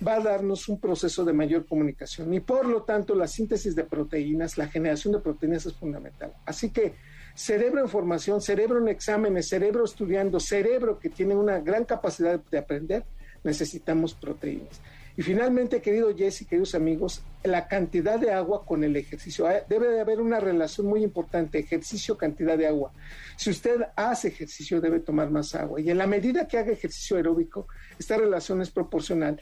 [0.06, 3.84] va a darnos un proceso de mayor comunicación y por lo tanto la síntesis de
[3.84, 6.34] proteínas, la generación de proteínas es fundamental.
[6.46, 6.93] Así que
[7.34, 12.58] cerebro en formación, cerebro en exámenes, cerebro estudiando, cerebro que tiene una gran capacidad de
[12.58, 13.06] aprender,
[13.43, 14.82] necesitamos proteínas.
[15.17, 19.47] Y finalmente, querido Jesse, queridos amigos, la cantidad de agua con el ejercicio.
[19.47, 22.93] Ah, debe de haber una relación muy importante, ejercicio, cantidad de agua.
[23.36, 25.82] Si usted hace ejercicio, debe tomar más agua.
[25.82, 29.41] Y en la medida que haga ejercicio aeróbico, esta relación es proporcional.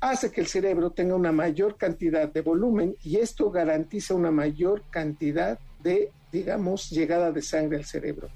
[0.00, 4.82] Hace que el cerebro tenga una mayor cantidad de volumen y esto garantiza una mayor
[4.90, 8.28] cantidad de digamos, llegada de sangre al cerebro.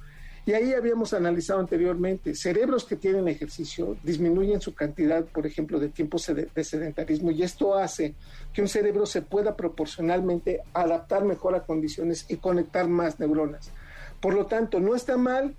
[0.45, 5.89] Y ahí habíamos analizado anteriormente, cerebros que tienen ejercicio disminuyen su cantidad, por ejemplo, de
[5.89, 8.15] tiempo de sedentarismo y esto hace
[8.53, 13.71] que un cerebro se pueda proporcionalmente adaptar mejor a condiciones y conectar más neuronas.
[14.21, 15.55] Por lo tanto, no está mal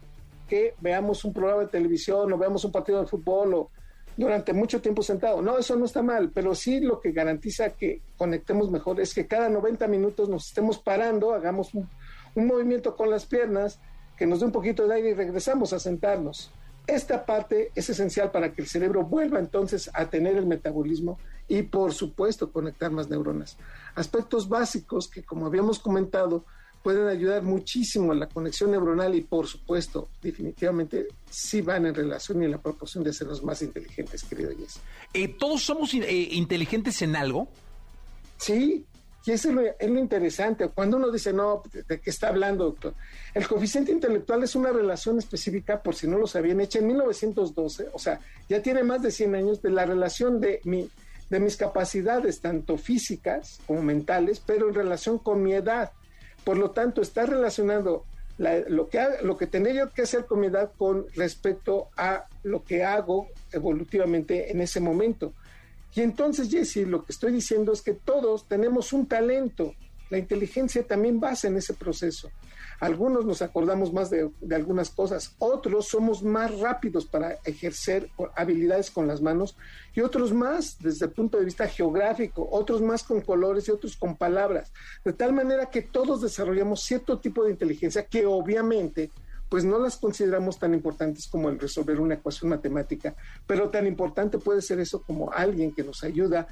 [0.50, 3.70] que veamos un programa de televisión o veamos un partido de fútbol o
[4.18, 5.42] durante mucho tiempo sentado.
[5.42, 9.28] No, eso no está mal, pero sí lo que garantiza que conectemos mejor es que
[9.28, 11.88] cada 90 minutos nos estemos parando, hagamos un
[12.36, 13.80] un movimiento con las piernas
[14.24, 16.50] que nos dé un poquito de aire y regresamos a sentarnos.
[16.88, 21.64] Esta parte es esencial para que el cerebro vuelva entonces a tener el metabolismo y
[21.64, 23.58] por supuesto conectar más neuronas.
[23.96, 26.46] Aspectos básicos que como habíamos comentado
[26.82, 32.42] pueden ayudar muchísimo a la conexión neuronal y por supuesto definitivamente sí van en relación
[32.42, 34.80] y en la proporción de sernos más inteligentes, querido Jess.
[35.14, 37.50] Eh, ¿Todos somos eh, inteligentes en algo?
[38.38, 38.86] Sí,
[39.26, 40.68] y eso es lo, interesante.
[40.68, 42.94] Cuando uno dice, no, ¿de qué está hablando, doctor?
[43.34, 47.88] El coeficiente intelectual es una relación específica, por si no lo sabían, hecha en 1912,
[47.94, 50.90] o sea, ya tiene más de 100 años, de la relación de, mi,
[51.30, 55.92] de mis capacidades, tanto físicas como mentales, pero en relación con mi edad.
[56.44, 58.04] Por lo tanto, está relacionando
[58.38, 62.64] lo, que, lo que tendría yo que hacer con mi edad con respecto a lo
[62.64, 65.34] que hago evolutivamente en ese momento.
[65.96, 69.74] Y entonces, Jesse, lo que estoy diciendo es que todos tenemos un talento.
[70.10, 72.30] La inteligencia también basa en ese proceso.
[72.80, 79.08] Algunos nos acordamos más de, algunas cosas, otros somos más rápidos para ejercer habilidades con
[79.08, 79.56] las manos
[79.96, 83.96] y otros más desde el punto de vista geográfico, otros más con colores y otros
[83.96, 84.74] con palabras.
[85.06, 89.12] De tal manera que todos desarrollamos cierto tipo de inteligencia que obviamente
[89.54, 93.14] pues no las consideramos tan importantes como el resolver una ecuación matemática,
[93.46, 96.48] pero tan importante puede ser eso como alguien que nos ayuda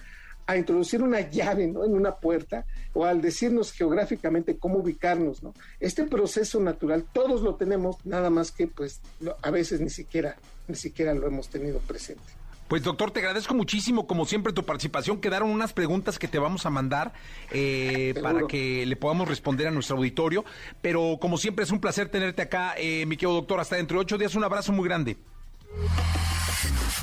[0.46, 5.42] a introducir una llave en una puerta o al decirnos geográficamente cómo ubicarnos.
[5.42, 5.56] ¿no?
[5.80, 9.02] Este proceso natural todos lo tenemos, nada más que pues
[9.42, 10.36] a veces ni siquiera,
[10.68, 12.41] ni siquiera lo hemos tenido presente.
[12.72, 15.20] Pues doctor, te agradezco muchísimo, como siempre, tu participación.
[15.20, 17.12] Quedaron unas preguntas que te vamos a mandar
[17.52, 20.46] eh, para que le podamos responder a nuestro auditorio.
[20.82, 23.60] Pero como siempre es un placer tenerte acá, eh, mi querido doctor.
[23.60, 25.18] Hasta dentro de ocho días, un abrazo muy grande.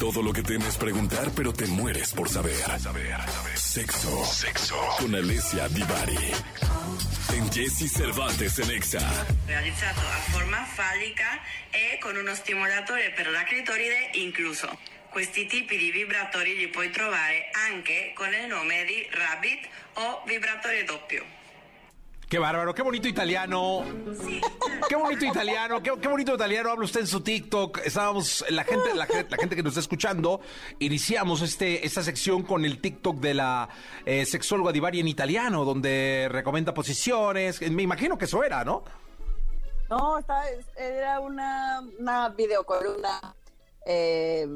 [0.01, 2.57] Todo lo que temes preguntar, pero te mueres por saber.
[3.55, 4.25] Sexo.
[4.25, 4.75] Sexo.
[5.01, 6.33] Con Alessia Divari.
[7.35, 9.07] En Jesse Cervantes en Exa.
[9.47, 14.67] Realizado a forma fálica e con uno stimolatore per la clitoride incluso.
[15.11, 20.85] Questi tipi di vibratori li puoi trovare anche con il nome di Rabbit o vibratore
[20.85, 21.25] doppio.
[22.29, 23.85] Qué bárbaro, qué bonito italiano.
[24.87, 27.81] Qué bonito italiano, qué, qué bonito italiano habla usted en su TikTok.
[27.87, 30.43] Estábamos, la gente, la, gente- la gente que nos está escuchando,
[30.79, 33.69] iniciamos este, esta sección con el TikTok de la
[34.05, 37.63] eh, sexóloga Divari en italiano, donde recomienda posiciones.
[37.71, 38.85] Me imagino que eso era, ¿no?
[39.89, 40.45] No, estaba-
[40.77, 43.35] era una, una videocolumna
[43.89, 44.47] eh,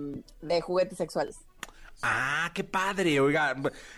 [0.42, 1.36] de juguetes sexuales.
[2.02, 3.56] Ah, qué padre, oiga,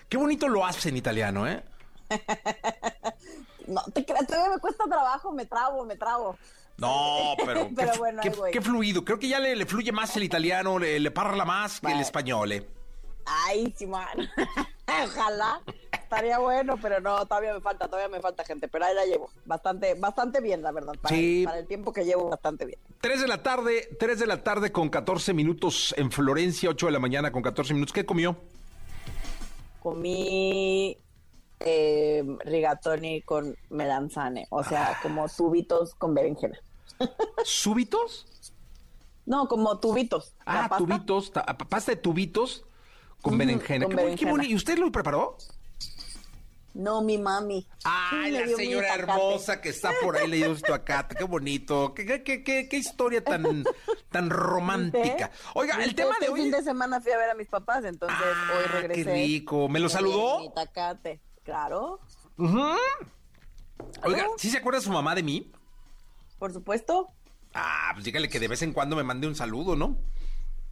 [0.08, 1.62] qué bonito lo hace en italiano, ¿eh?
[3.66, 6.36] No, te creas, todavía me cuesta trabajo, me trabo, me trabo.
[6.76, 9.04] No, pero, Pero qué, bueno, qué- qué fluido.
[9.04, 12.00] Creo que ya le, le fluye más el italiano, le, le parla más que el
[12.00, 12.52] español.
[12.52, 12.66] ¿eh?
[13.24, 14.06] Ay, sí, man.
[15.04, 15.62] Ojalá.
[16.14, 19.30] Estaría bueno, pero no, todavía me falta, todavía me falta gente, pero ahí la llevo.
[19.44, 20.92] Bastante, bastante bien, la verdad.
[21.02, 21.42] Para, Sí.
[21.44, 22.78] para el tiempo que llevo, bastante bien.
[23.00, 26.92] 3 de la tarde, 3 de la tarde con 14 minutos en Florencia, 8 de
[26.92, 27.92] la mañana con 14 minutos.
[27.92, 28.36] ¿Qué comió?
[29.82, 30.96] Comí
[31.60, 36.58] eh, rigatoni con melanzane, o sea, como tubitos con berenjena.
[37.44, 38.26] ¿Súbitos?
[39.26, 40.32] No, como tubitos.
[40.46, 42.64] Ah, tubitos, ta- pasta de tubitos
[43.20, 43.86] con berenjena.
[43.86, 44.44] con Qué, boni- qué berenjena.
[44.52, 45.36] ¿Y usted lo preparó?
[46.74, 47.66] No, mi mami.
[47.84, 51.06] Ay, Sí, me la mi señora hermosa que está por ahí le dio esto acá.
[51.08, 51.94] Qué bonito.
[51.94, 53.64] Qué, qué, qué, qué- qué historia tan,
[54.10, 55.30] tan romántica.
[55.54, 56.40] Oiga, el tema de Este hoy.
[56.42, 59.04] fin de semana fui a ver a mis papás, entonces Ah, hoy regresé.
[59.04, 59.68] qué rico.
[59.68, 60.42] ¿Me lo Mi saludó?
[60.44, 61.20] itacate.
[61.44, 62.00] Claro,
[64.02, 65.52] Oiga, ¿sí se acuerda su mamá de mí?
[66.38, 67.08] por supuesto.
[67.54, 69.96] Ah, pues dígale que de vez en cuando me mande un saludo, ¿no?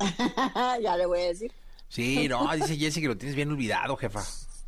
[0.82, 1.52] ya le voy a decir.
[1.88, 4.22] Sí, no, dice Jessy que lo tienes bien olvidado, jefa.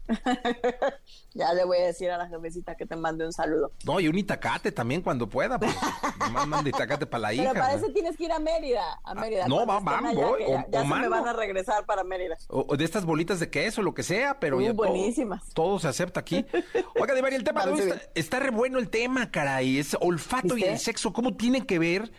[1.35, 3.73] Ya le voy a decir a la jefecita que te mande un saludo.
[3.85, 5.75] No, y un itacate también cuando pueda, pues.
[6.21, 7.43] Nomás manda itacate para la hija.
[7.51, 7.79] Pero para ¿no?
[7.85, 9.01] eso tienes que ir a Mérida.
[9.03, 9.45] A Mérida.
[9.45, 11.85] Ah, no, cuando va- van, allá, voy, o- ya, o se me van a regresar
[11.87, 12.37] para Mérida.
[12.49, 15.43] O, o de estas bolitas de queso, lo que sea, pero Uh, ya buenísimas.
[15.55, 16.47] Todo, se acepta aquí.
[17.01, 19.79] Oiga, Divari, el tema de hoy está, está re bueno el tema, caray.
[19.79, 21.13] Es olfato y el sexo.
[21.13, 22.13] ¿Cómo tiene que ver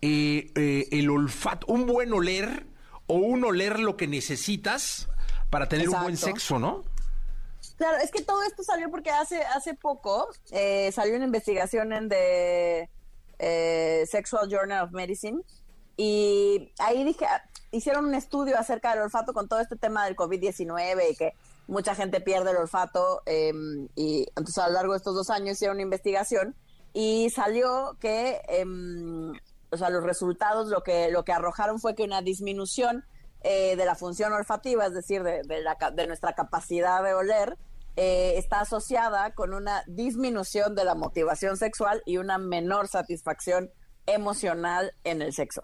[0.00, 1.66] eh, eh, el olfato?
[1.68, 2.66] Un buen oler
[3.06, 5.10] o un oler lo que necesitas
[5.50, 6.84] para tener un buen sexo, ¿no?
[7.82, 12.08] Claro, es que todo esto salió porque hace, hace poco eh, salió una investigación en
[12.08, 12.88] The
[13.40, 15.42] eh, Sexual Journal of Medicine
[15.96, 17.42] y ahí dije, ah,
[17.72, 21.32] hicieron un estudio acerca del olfato con todo este tema del COVID-19 y que
[21.66, 23.52] mucha gente pierde el olfato eh,
[23.96, 26.54] y entonces a lo largo de estos dos años hicieron una investigación
[26.92, 29.32] y salió que, em,
[29.72, 33.04] o sea, los resultados lo que, lo que arrojaron fue que una disminución
[33.40, 37.58] eh, de la función olfativa, es decir, de, de la de nuestra capacidad de oler,
[37.96, 43.70] eh, está asociada con una disminución de la motivación sexual y una menor satisfacción
[44.06, 45.62] emocional en el sexo.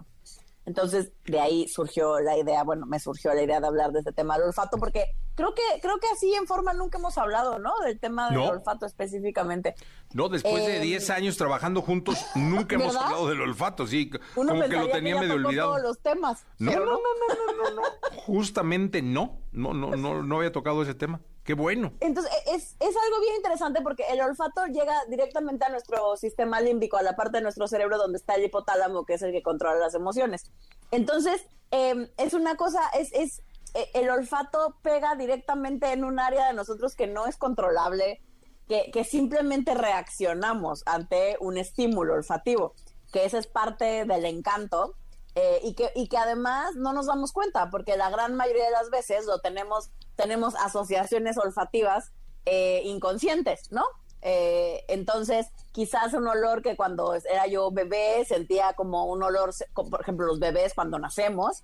[0.65, 4.11] Entonces, de ahí surgió la idea, bueno, me surgió la idea de hablar de este
[4.11, 7.71] tema del olfato, porque creo que, creo que así en forma nunca hemos hablado, ¿no?
[7.83, 8.49] Del tema del No.
[8.49, 9.73] olfato específicamente.
[10.13, 14.11] No, después de Eh, 10 años trabajando juntos, nunca hemos hablado del olfato, sí.
[14.35, 15.69] Uno como que lo tenía medio olvidado.
[15.69, 16.45] todos los temas.
[16.59, 17.81] No, no, no, no, no, no, no.
[18.21, 19.39] Justamente no.
[19.51, 21.19] No, no, no, no había tocado ese tema.
[21.49, 21.93] Qué bueno.
[21.99, 26.95] Entonces, e- es, algo bien interesante porque el olfato llega directamente a nuestro sistema límbico,
[26.95, 29.79] a la parte de nuestro cerebro donde está el hipotálamo, que es el que controla
[29.79, 30.51] las emociones.
[30.91, 33.41] Entonces, eh, es una cosa, es, es
[33.73, 38.21] eh, el olfato pega directamente en un área de nosotros que no es controlable,
[38.67, 42.75] que, que simplemente reaccionamos ante un estímulo olfativo,
[43.11, 44.93] que esa es parte del encanto.
[45.41, 48.71] Eh, y, que, y que además no nos damos cuenta, porque la gran mayoría de
[48.71, 52.11] las veces lo tenemos, tenemos asociaciones olfativas
[52.45, 53.85] eh, inconscientes, ¿no?
[54.21, 59.91] Eh, entonces, quizás un olor que cuando era yo bebé sentía como un olor, como,
[59.91, 61.63] por ejemplo, los bebés cuando nacemos,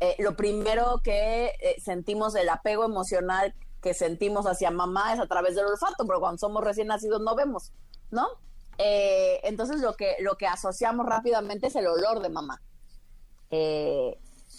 [0.00, 5.26] eh, lo primero que eh, sentimos, el apego emocional que sentimos hacia mamá es a
[5.26, 7.72] través del olfato, pero cuando somos recién nacidos no vemos,
[8.10, 8.26] ¿no?
[8.76, 12.60] Eh, entonces lo que, lo que asociamos rápidamente es el olor de mamá.
[13.56, 14.18] Eh,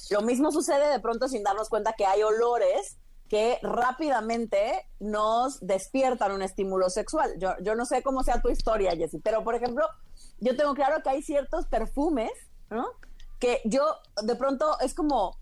[0.09, 6.31] lo mismo sucede de pronto sin darnos cuenta que hay olores que rápidamente nos despiertan
[6.31, 7.33] un estímulo sexual.
[7.37, 9.85] Yo, no sé cómo sea tu historia, Jessy, pero por ejemplo,
[10.39, 12.31] yo tengo claro que hay ciertos perfumes,
[12.69, 12.85] ¿no?
[13.39, 13.83] Que yo
[14.23, 15.37] de pronto es como,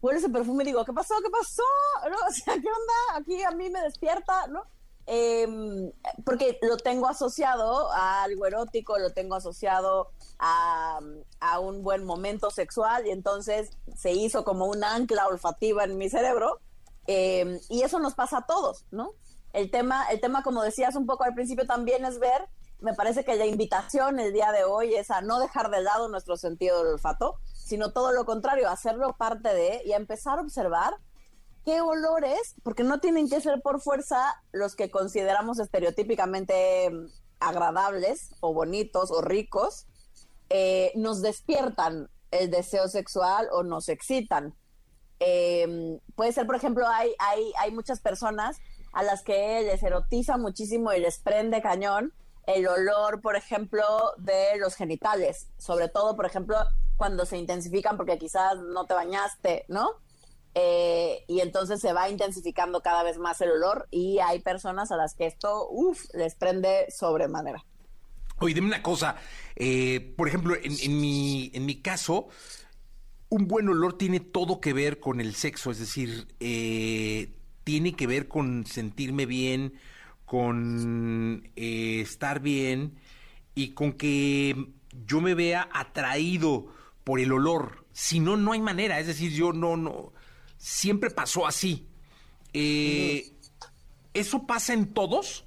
[0.00, 1.14] huele ese perfume y digo, ¿qué pasó?
[1.22, 1.62] ¿Qué pasó?
[2.10, 2.16] ¿No?
[2.44, 3.18] ¿qué onda?
[3.18, 4.62] Aquí a mí me despierta, ¿no?
[5.06, 5.90] Em,
[6.24, 11.00] porque lo tengo asociado a algo erótico, lo tengo asociado a,
[11.40, 16.08] a un buen momento sexual y entonces se hizo como un ancla olfativa en mi
[16.08, 16.60] cerebro
[17.06, 19.14] em, y eso nos pasa a todos, ¿no?
[19.52, 22.48] El tema, el tema, como decías un poco al principio, también es ver
[22.80, 26.08] me parece que la invitación el día de hoy es a no dejar de lado
[26.08, 30.42] nuestro sentido del olfato, sino todo lo contrario, hacerlo parte de y a empezar a
[30.42, 30.94] observar
[31.64, 37.06] qué olores, porque no tienen que ser por fuerza los que consideramos estereotípicamente mm,
[37.40, 39.86] agradables o bonitos o ricos,
[40.48, 44.54] eh, nos despiertan el deseo sexual o nos excitan.
[45.18, 48.56] Em, puede ser, por ejemplo, hay, hay, hay muchas personas
[48.92, 52.12] a las que les erotiza muchísimo y les prende cañón
[52.46, 53.84] el olor, por ejemplo,
[54.16, 56.56] de los genitales, sobre todo, por ejemplo,
[56.96, 59.90] cuando se intensifican porque quizás no te bañaste, ¿no?
[60.54, 64.96] Eh, y entonces se va intensificando cada vez más el olor y hay personas a
[64.96, 67.64] las que esto, uff, les prende sobremanera.
[68.38, 69.16] Oye, dime una cosa,
[69.54, 72.28] eh, por ejemplo, en, mi, en mi caso,
[73.28, 77.32] un buen olor tiene todo que ver con el sexo, es decir, eh,
[77.62, 79.74] tiene que ver con sentirme bien,
[80.24, 82.98] con estar bien
[83.54, 84.72] y con que
[85.06, 86.72] yo me vea atraído
[87.04, 87.84] por el olor.
[87.92, 88.98] Si no, no hay manera.
[88.98, 90.12] Es decir, yo no, no,
[90.60, 91.88] siempre pasó así.
[92.52, 93.34] Eh,
[94.14, 95.44] ¿Eso pasa en todos?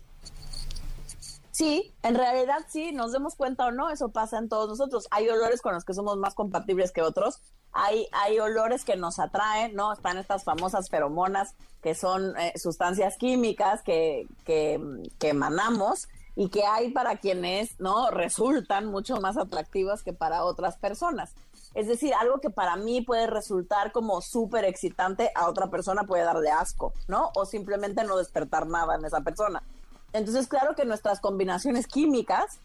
[1.52, 5.08] Sí, en realidad sí, nos demos cuenta o no, eso pasa en todos nosotros.
[5.12, 7.42] Hay olores con los que somos más compatibles que otros.
[7.72, 9.94] Hay, hay olores que nos atraen, ¿no?
[9.94, 14.80] Están estas famosas feromonas, que son eh, sustancias químicas que, que,
[15.20, 18.10] que emanamos y que hay para quienes, ¿no?
[18.10, 21.36] Resultan mucho más atractivas que para otras personas.
[21.74, 26.24] Es decir, algo que para mí puede resultar como súper excitante, a otra persona puede
[26.24, 27.32] darle asco, ¿no?
[27.36, 29.64] O simplemente no despertar nada en esa persona.
[30.14, 32.60] Entonces, claro que nuestras combinaciones químicas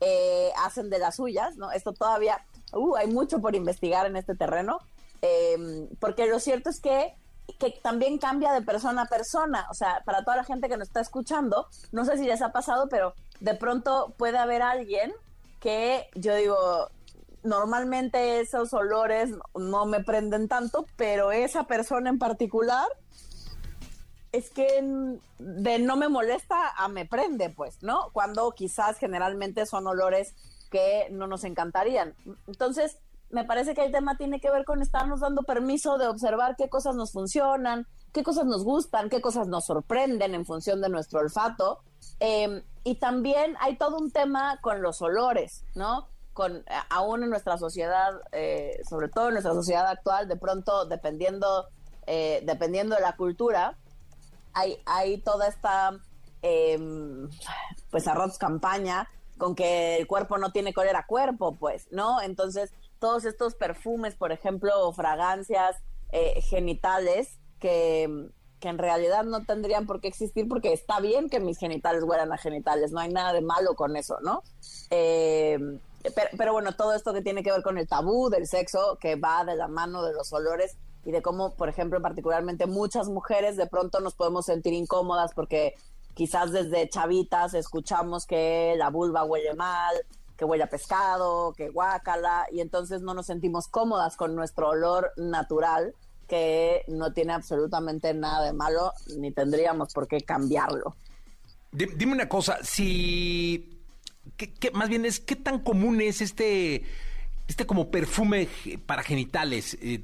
[0.00, 1.72] eh, hacen de las suyas, ¿no?
[1.72, 4.78] Esto todavía, uh, hay mucho por investigar en este terreno,
[5.22, 7.14] em, porque lo cierto es que,
[7.58, 9.66] que también cambia de persona a persona.
[9.70, 12.52] O sea, para toda la gente que nos está escuchando, no sé si les ha
[12.52, 15.12] pasado, pero de pronto puede haber alguien
[15.60, 16.88] que yo digo,
[17.42, 22.86] normalmente esos olores no me prenden tanto, pero esa persona en particular
[24.32, 24.66] es que
[25.38, 28.10] de no me molesta a me prende, pues, ¿no?
[28.12, 30.34] Cuando quizás generalmente son olores
[30.70, 32.14] que no nos encantarían.
[32.46, 32.98] Entonces,
[33.30, 36.68] me parece que el tema tiene que ver con estarnos dando permiso de observar qué
[36.68, 41.20] cosas nos funcionan, qué cosas nos gustan, qué cosas nos sorprenden en función de nuestro
[41.20, 41.80] olfato.
[42.18, 46.08] Em, y también hay todo un tema con los olores, ¿no?
[46.40, 51.68] Con aún en nuestra sociedad, eh, sobre todo en nuestra sociedad actual, de pronto, dependiendo,
[52.06, 53.76] eh, dependiendo de la cultura,
[54.54, 55.98] hay, hay toda esta
[56.40, 57.28] em,
[57.90, 62.22] pues arroz campaña con que el cuerpo no tiene color a cuerpo, pues, ¿no?
[62.22, 65.76] Entonces, todos estos perfumes, por ejemplo, o fragancias
[66.10, 71.38] eh, genitales que, que en realidad no tendrían por qué existir porque está bien que
[71.38, 74.42] mis genitales huelan a genitales, no hay nada de malo con eso, ¿no?
[74.88, 75.58] Eh,
[76.36, 79.44] pero, bueno, todo esto que tiene que ver con el tabú del sexo, que va
[79.44, 83.66] de la mano de los olores y de cómo, por ejemplo, particularmente muchas mujeres de
[83.66, 85.74] pronto nos podemos sentir incómodas porque
[86.14, 89.94] quizás desde chavitas escuchamos que la vulva huele mal,
[90.36, 95.12] que huele a pescado, que guácala, y entonces no nos sentimos cómodas con nuestro olor
[95.16, 95.94] natural,
[96.26, 100.94] que no tiene absolutamente nada de malo, ni tendríamos por qué cambiarlo.
[101.72, 103.79] Dime una cosa, si
[104.36, 106.84] ¿qué, más bien es qué tan común es este
[107.50, 108.46] este como perfume
[108.86, 110.00] para genitales, eh,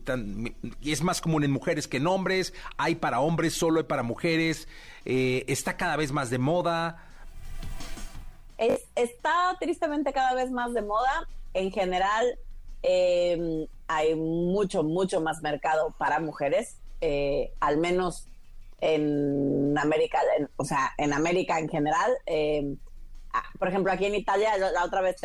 [0.85, 4.67] es más común en mujeres que en hombres, hay para hombres, solo hay para mujeres,
[5.05, 7.05] eh, está cada vez más de moda.
[8.97, 11.29] está tristemente cada vez más de moda.
[11.55, 12.37] En general,
[12.83, 18.27] em, hay mucho, mucho más mercado para mujeres, eh, al menos
[18.81, 20.19] en América,
[20.57, 22.13] o sea, en América en general.
[22.27, 22.77] Em,
[23.59, 25.17] por ejemplo, aquí en Italia, la otra vez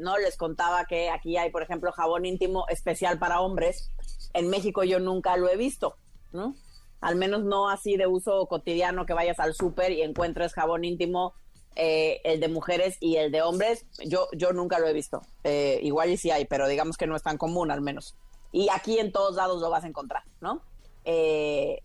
[0.00, 3.90] no les contaba que aquí hay, por ejemplo, jabón íntimo especial para hombres.
[4.32, 5.96] En México yo nunca lo he visto,
[6.32, 6.54] ¿no?
[7.00, 11.34] Al menos no así de uso cotidiano que vayas al súper y encuentres jabón íntimo,
[11.76, 13.86] eh, el de mujeres y el de hombres.
[14.06, 15.20] Yo, yo nunca lo he visto.
[15.44, 18.16] Eh, igual y sí hay, pero digamos que no es tan común al menos.
[18.52, 20.62] Y aquí en todos lados lo vas a encontrar, ¿no?
[21.04, 21.82] Eh,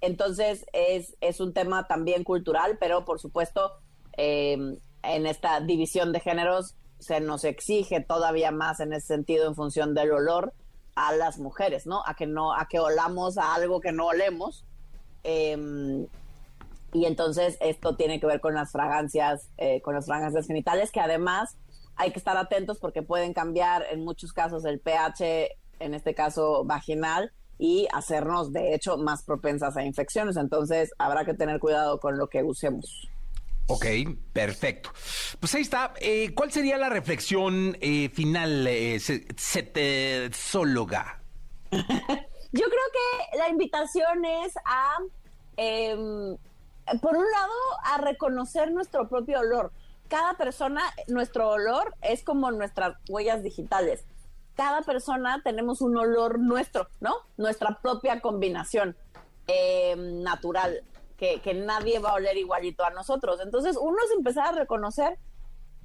[0.00, 3.72] entonces es, es un tema también cultural, pero por supuesto
[5.14, 9.94] en esta división de géneros se nos exige todavía más en ese sentido en función
[9.94, 10.52] del olor
[10.94, 12.02] a las mujeres, ¿no?
[12.06, 14.64] A que no, a que olamos a algo que no olemos.
[15.22, 16.06] Em,
[16.92, 21.00] y entonces esto tiene que ver con las fragancias, eh, con las fragancias genitales, que
[21.00, 21.56] además
[21.96, 26.64] hay que estar atentos porque pueden cambiar en muchos casos el pH, en este caso
[26.64, 30.36] vaginal, y hacernos de hecho más propensas a infecciones.
[30.36, 33.08] Entonces habrá que tener cuidado con lo que usemos.
[33.68, 33.84] Ok,
[34.32, 34.90] perfecto.
[35.40, 35.92] Pues ahí está.
[36.00, 38.98] Eh, ¿Cuál sería la reflexión eh, final, eh?
[41.70, 44.98] Yo creo que la invitación es a,
[45.56, 46.36] em,
[47.00, 47.52] por un lado,
[47.84, 49.72] a reconocer nuestro propio olor.
[50.08, 54.04] Cada persona, nuestro olor es como nuestras huellas digitales.
[54.54, 57.16] Cada persona tenemos un olor nuestro, ¿no?
[57.36, 58.96] Nuestra propia combinación
[59.48, 60.84] em, natural
[61.16, 63.40] que, nadie va a oler igualito a nosotros.
[63.42, 65.18] Entonces, uno es empezar a reconocer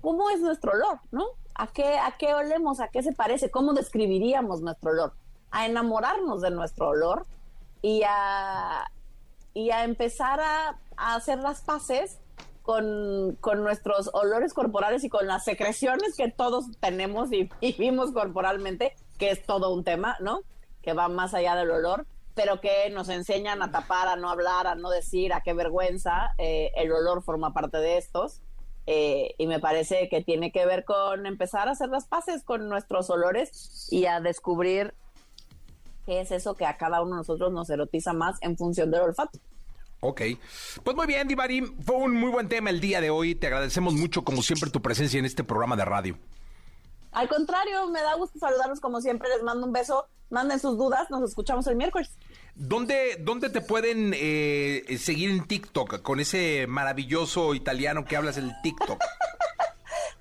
[0.02, 1.26] cómo es nuestro olor, ¿no?
[1.56, 2.80] ¿A qué, a qué olemos?
[2.80, 3.50] ¿A qué se parece?
[3.50, 5.14] ¿Cómo describiríamos nuestro olor?
[5.52, 7.26] A enamorarnos de nuestro olor
[7.82, 8.92] y a,
[9.54, 12.20] y a empezar a, hacer las paces
[12.62, 19.32] con, nuestros olores corporales y con las secreciones que todos tenemos y vivimos corporalmente, que
[19.32, 20.42] es todo un tema, ¿no?
[20.82, 24.68] Que va más allá del olor pero que nos enseñan a tapar, a no hablar,
[24.68, 26.32] a no decir, a qué vergüenza.
[26.38, 28.42] Eh, el olor forma parte de estos.
[28.88, 32.68] Eh, y me parece que tiene que ver con empezar a hacer las paces con
[32.68, 34.94] nuestros olores y a descubrir
[36.06, 39.02] qué es eso que a cada uno de nosotros nos erotiza más en función del
[39.02, 39.40] olfato.
[40.00, 40.22] Ok.
[40.84, 41.62] Pues muy bien, Divari.
[41.86, 43.36] Fue un muy buen tema el día de hoy.
[43.36, 46.18] Te agradecemos mucho, como siempre, tu presencia en este programa de radio.
[47.12, 49.30] Al contrario, me da gusto saludarlos como siempre.
[49.30, 52.18] Les mando un beso manden sus dudas, nos escuchamos el miércoles.
[52.56, 58.52] ¿Dónde, dónde te pueden eh, seguir en TikTok con ese maravilloso italiano que hablas el
[58.64, 59.00] TikTok?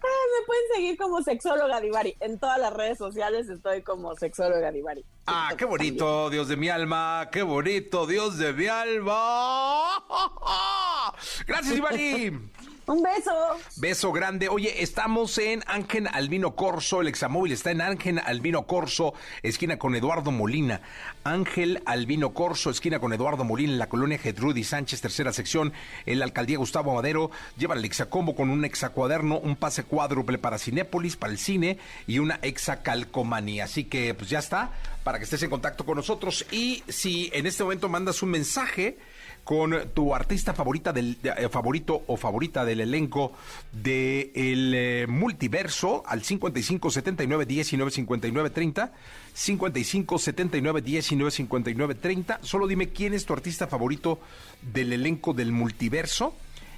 [0.02, 2.16] Ah, me pueden seguir como sexóloga Divari.
[2.20, 5.04] En todas las redes sociales estoy como sexóloga Divari.
[5.26, 10.02] Ah, qué bonito, Dios de mi alma, qué bonito, Dios de mi alma.
[11.46, 12.50] Gracias, Divari.
[12.86, 13.30] Un beso.
[13.76, 14.48] Beso grande.
[14.48, 17.00] Oye, estamos en Ángel Albino Corso.
[17.00, 20.80] El examóvil está en Ángel Albino Corso, esquina con Eduardo Molina.
[21.22, 25.72] Ángel Albino Corso, esquina con Eduardo Molina, en la colonia Gedrudy Sánchez, tercera sección.
[26.06, 30.58] En la alcaldía Gustavo Madero lleva el exacombo con un exacuaderno, un pase cuádruple para
[30.58, 33.64] Cinépolis, para el cine y una exacalcomanía.
[33.64, 34.72] Así que, pues ya está,
[35.04, 36.46] para que estés en contacto con nosotros.
[36.50, 38.98] Y si en este momento mandas un mensaje
[39.44, 43.32] con tu artista favorita del eh, favorito o favorita del elenco
[43.72, 48.92] de el eh, multiverso al 55 79 19 59 30
[49.32, 54.20] 55 79 19 59 30 solo dime quién es tu artista favorito
[54.62, 56.34] del elenco del multiverso.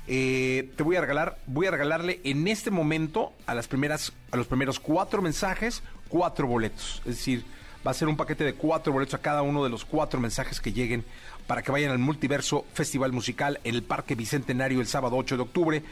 [0.09, 4.37] Eh, te voy a regalar voy a regalarle en este momento a las primeras a
[4.37, 7.01] los primeros cuatro mensajes cuatro boletos.
[7.05, 7.45] Es decir
[7.87, 10.61] va a ser un paquete de cuatro boletos a cada uno de los cuatro mensajes
[10.61, 11.05] que lleguen
[11.47, 15.43] para que vayan al Multiverso Festival Musical en el Parque Bicentenario el sábado 8 de
[15.43, 15.83] octubre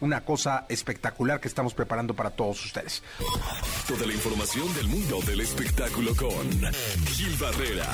[0.00, 3.02] una cosa espectacular que estamos preparando para todos ustedes.
[3.86, 6.50] Toda la información del mundo del espectáculo con
[7.06, 7.86] Gil Barrera,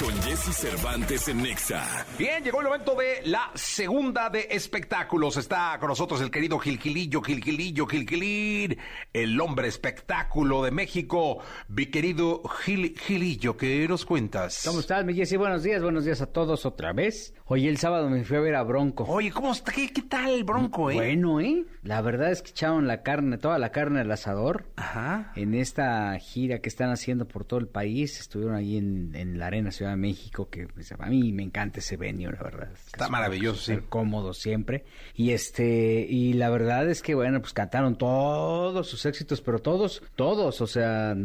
[0.00, 2.06] con Jesse Cervantes en Nexa.
[2.18, 5.36] Bien, llegó el momento de la segunda de espectáculos.
[5.36, 8.78] Está con nosotros el querido Gil Gilillo, Gil Gilillo, Gil Gilín,
[9.12, 11.38] el hombre espectáculo de México.
[11.68, 14.62] Mi querido Gil Gilillo, ¿qué nos cuentas?
[14.66, 15.36] ¿Cómo estás, mi Jesse?
[15.36, 17.34] Buenos días, buenos días a todos otra vez.
[17.46, 19.04] Hoy el sábado me fui a ver a Bronco.
[19.04, 19.72] Oye, ¿cómo está?
[19.72, 20.94] ¿Qué, qué tal Bronco, eh?
[20.94, 21.51] Bueno, ¿eh?
[21.82, 24.66] La verdad es que echaron la carne, toda la carne al asador.
[24.76, 25.32] Ajá.
[25.36, 28.20] En esta gira que están haciendo por todo el país.
[28.20, 31.96] Estuvieron ahí en, la Arena Ciudad de México, que pues, a mí me encanta ese
[31.96, 32.70] venue, la verdad.
[32.86, 33.78] Está maravilloso, sí.
[33.88, 34.84] cómodo siempre.
[35.14, 40.02] Y este, y la verdad es que, bueno, pues cantaron todos sus éxitos, pero todos,
[40.16, 41.16] todos, o sea,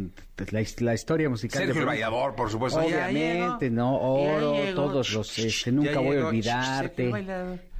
[0.51, 1.63] la, historia musical.
[1.63, 2.79] Sergio el Vallador, por supuesto.
[2.79, 3.97] Obviamente, ¿no?
[3.97, 7.11] Oro, todos los, este, nunca voy a olvidarte.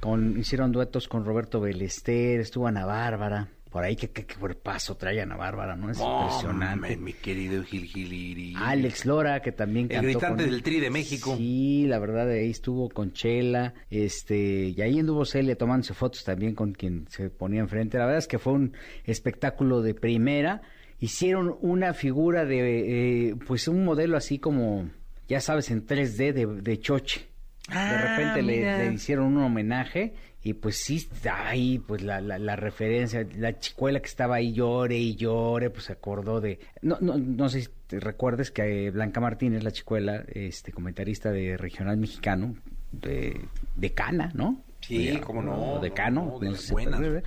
[0.00, 3.48] Con, hicieron duetos con Roberto Belester, estuvo Ana Bárbara.
[3.70, 5.90] Por ahí, qué, qué, qué paso trae Ana Bárbara, ¿no?
[5.90, 6.96] Es impresionante.
[6.96, 8.54] mi querido Gil Giliri.
[8.56, 10.06] Alex Lora, que también cantó.
[10.06, 11.36] El gritante del Tri de México.
[11.36, 13.74] Sí, la verdad, ahí estuvo con Chela.
[13.90, 17.98] Este, y ahí anduvo Celia tomándose fotos también con quien se ponía enfrente.
[17.98, 18.72] La verdad es que fue un
[19.04, 20.62] espectáculo de primera.
[20.98, 24.88] Hicieron una figura de, eh, pues un modelo así como,
[25.28, 27.27] ya sabes, en 3D de, de Choche
[27.68, 33.26] de ah, repente le, hicieron un homenaje y pues sí, ahí pues la, la, referencia,
[33.36, 36.60] la chicuela que estaba ahí llore y llore, pues se acordó de...
[36.80, 41.56] No, no, no sé si te recuerdes que Blanca Martínez, la chicuela, este comentarista de
[41.56, 42.54] Regional Mexicano,
[42.92, 43.38] de,
[43.76, 44.62] de Cana, ¿no?
[44.80, 45.80] Sí, cómo no.
[45.80, 46.38] Decano.
[46.40, 47.22] de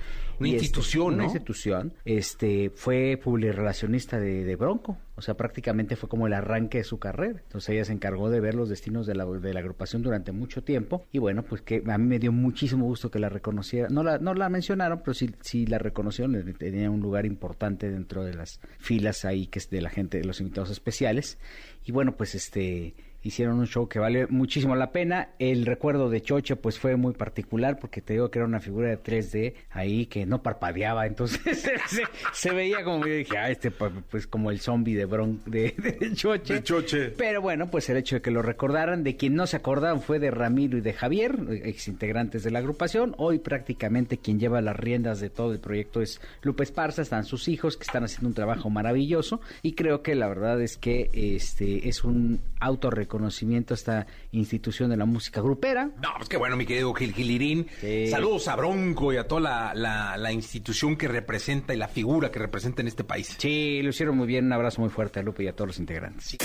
[0.50, 1.94] una institución, Una institución.
[2.04, 4.98] Este, fue publirelacionista de, de Bronco.
[5.14, 7.40] O sea, prácticamente fue como el arranque de su carrera.
[7.42, 10.64] Entonces ella se encargó de ver los destinos de la, de la agrupación durante mucho
[10.64, 11.06] tiempo.
[11.12, 13.88] Y bueno, pues que a mí me dio muchísimo gusto que la reconociera.
[13.88, 16.54] No la, no la mencionaron, pero sí, sí la reconocieron.
[16.54, 20.24] Tenía un lugar importante dentro de las filas ahí que es de la gente, de
[20.24, 21.38] los invitados especiales.
[21.84, 25.30] Y bueno, pues este hicieron un show que vale muchísimo la pena.
[25.38, 28.88] El recuerdo de Choche pues fue muy particular porque te digo que era una figura
[28.88, 31.40] de 3D ahí que no parpadeaba, entonces
[31.88, 32.02] se,
[32.32, 36.12] se veía como yo dije, ah, este pues como el zombie de Bron de, de
[36.14, 36.54] Choche.
[36.54, 37.10] De Choche.
[37.16, 40.18] Pero bueno, pues el hecho de que lo recordaran, de quien no se acordaban fue
[40.18, 43.14] de Ramiro y de Javier, ex integrantes de la agrupación.
[43.18, 47.48] Hoy prácticamente quien lleva las riendas de todo el proyecto es Lupe Esparza, están sus
[47.48, 51.88] hijos que están haciendo un trabajo maravilloso y creo que la verdad es que este
[51.88, 52.40] es un
[53.16, 55.90] autorreconocimiento a esta institución de la música grupera.
[56.02, 57.66] No, pues qué bueno, mi querido Gil Gilirín.
[57.80, 58.08] Sí.
[58.08, 62.30] Saludos a Bronco y a toda la, la- la institución que representa y la figura
[62.30, 63.34] que representa en este país.
[63.38, 64.46] Sí, lo hicieron muy bien.
[64.46, 66.36] Un abrazo muy fuerte a Lupe y a todos los integrantes.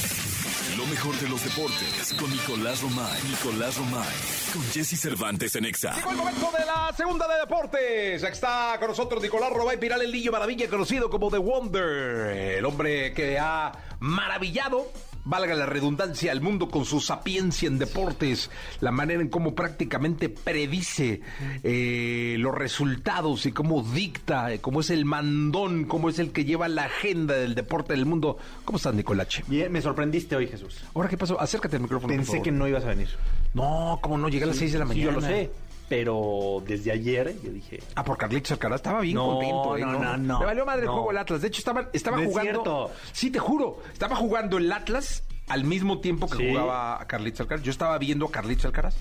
[0.77, 3.21] Lo mejor de los deportes con Nicolás Romay.
[3.29, 4.07] Nicolás Romay.
[4.53, 5.95] Con Jesse Cervantes en Exa.
[5.95, 8.23] Llegó el momento de la segunda de deportes.
[8.23, 12.57] Aquí está con nosotros Nicolás Robay Piral, el niño maravilla, conocido como The Wonder.
[12.57, 14.91] El hombre que ha maravillado,
[15.27, 18.49] valga la redundancia, al mundo con su sapiencia en deportes.
[18.79, 21.21] La manera en cómo prácticamente predice
[21.63, 26.45] eh, los resultados y cómo dicta, eh, cómo es el mandón, cómo es el que
[26.45, 28.37] lleva la agenda del deporte del mundo.
[28.65, 29.43] ¿Cómo estás, Nicolache?
[29.47, 30.83] Bien, me sorprendiste hoy, Jesús.
[30.95, 31.39] Ahora, ¿qué pasó?
[31.39, 32.07] Acércate al micrófono.
[32.07, 32.43] por Pensé favor.
[32.43, 33.09] que no ibas a venir.
[33.53, 34.29] No, ¿cómo no?
[34.29, 35.05] Llegué a las 6 de la Sí, mañana.
[35.05, 35.49] yo lo sé.
[35.89, 37.79] Pero desde ayer yo dije.
[37.95, 39.77] Ah, por Carlitos Alcaraz estaba bien No, contento.
[39.77, 39.81] ¿eh?
[39.81, 40.39] no, no, no.
[40.39, 41.41] Me valió madre el juego el Atlas.
[41.41, 42.51] De hecho, estaba, estaba No es jugando.
[42.51, 42.91] cierto.
[43.13, 43.79] Sí, te juro.
[43.93, 46.49] Estaba jugando el Atlas al mismo tiempo que Sí.
[46.49, 47.63] jugaba a Carlitos Alcaraz.
[47.63, 48.95] Yo estaba viendo a Carlitos Alcaraz.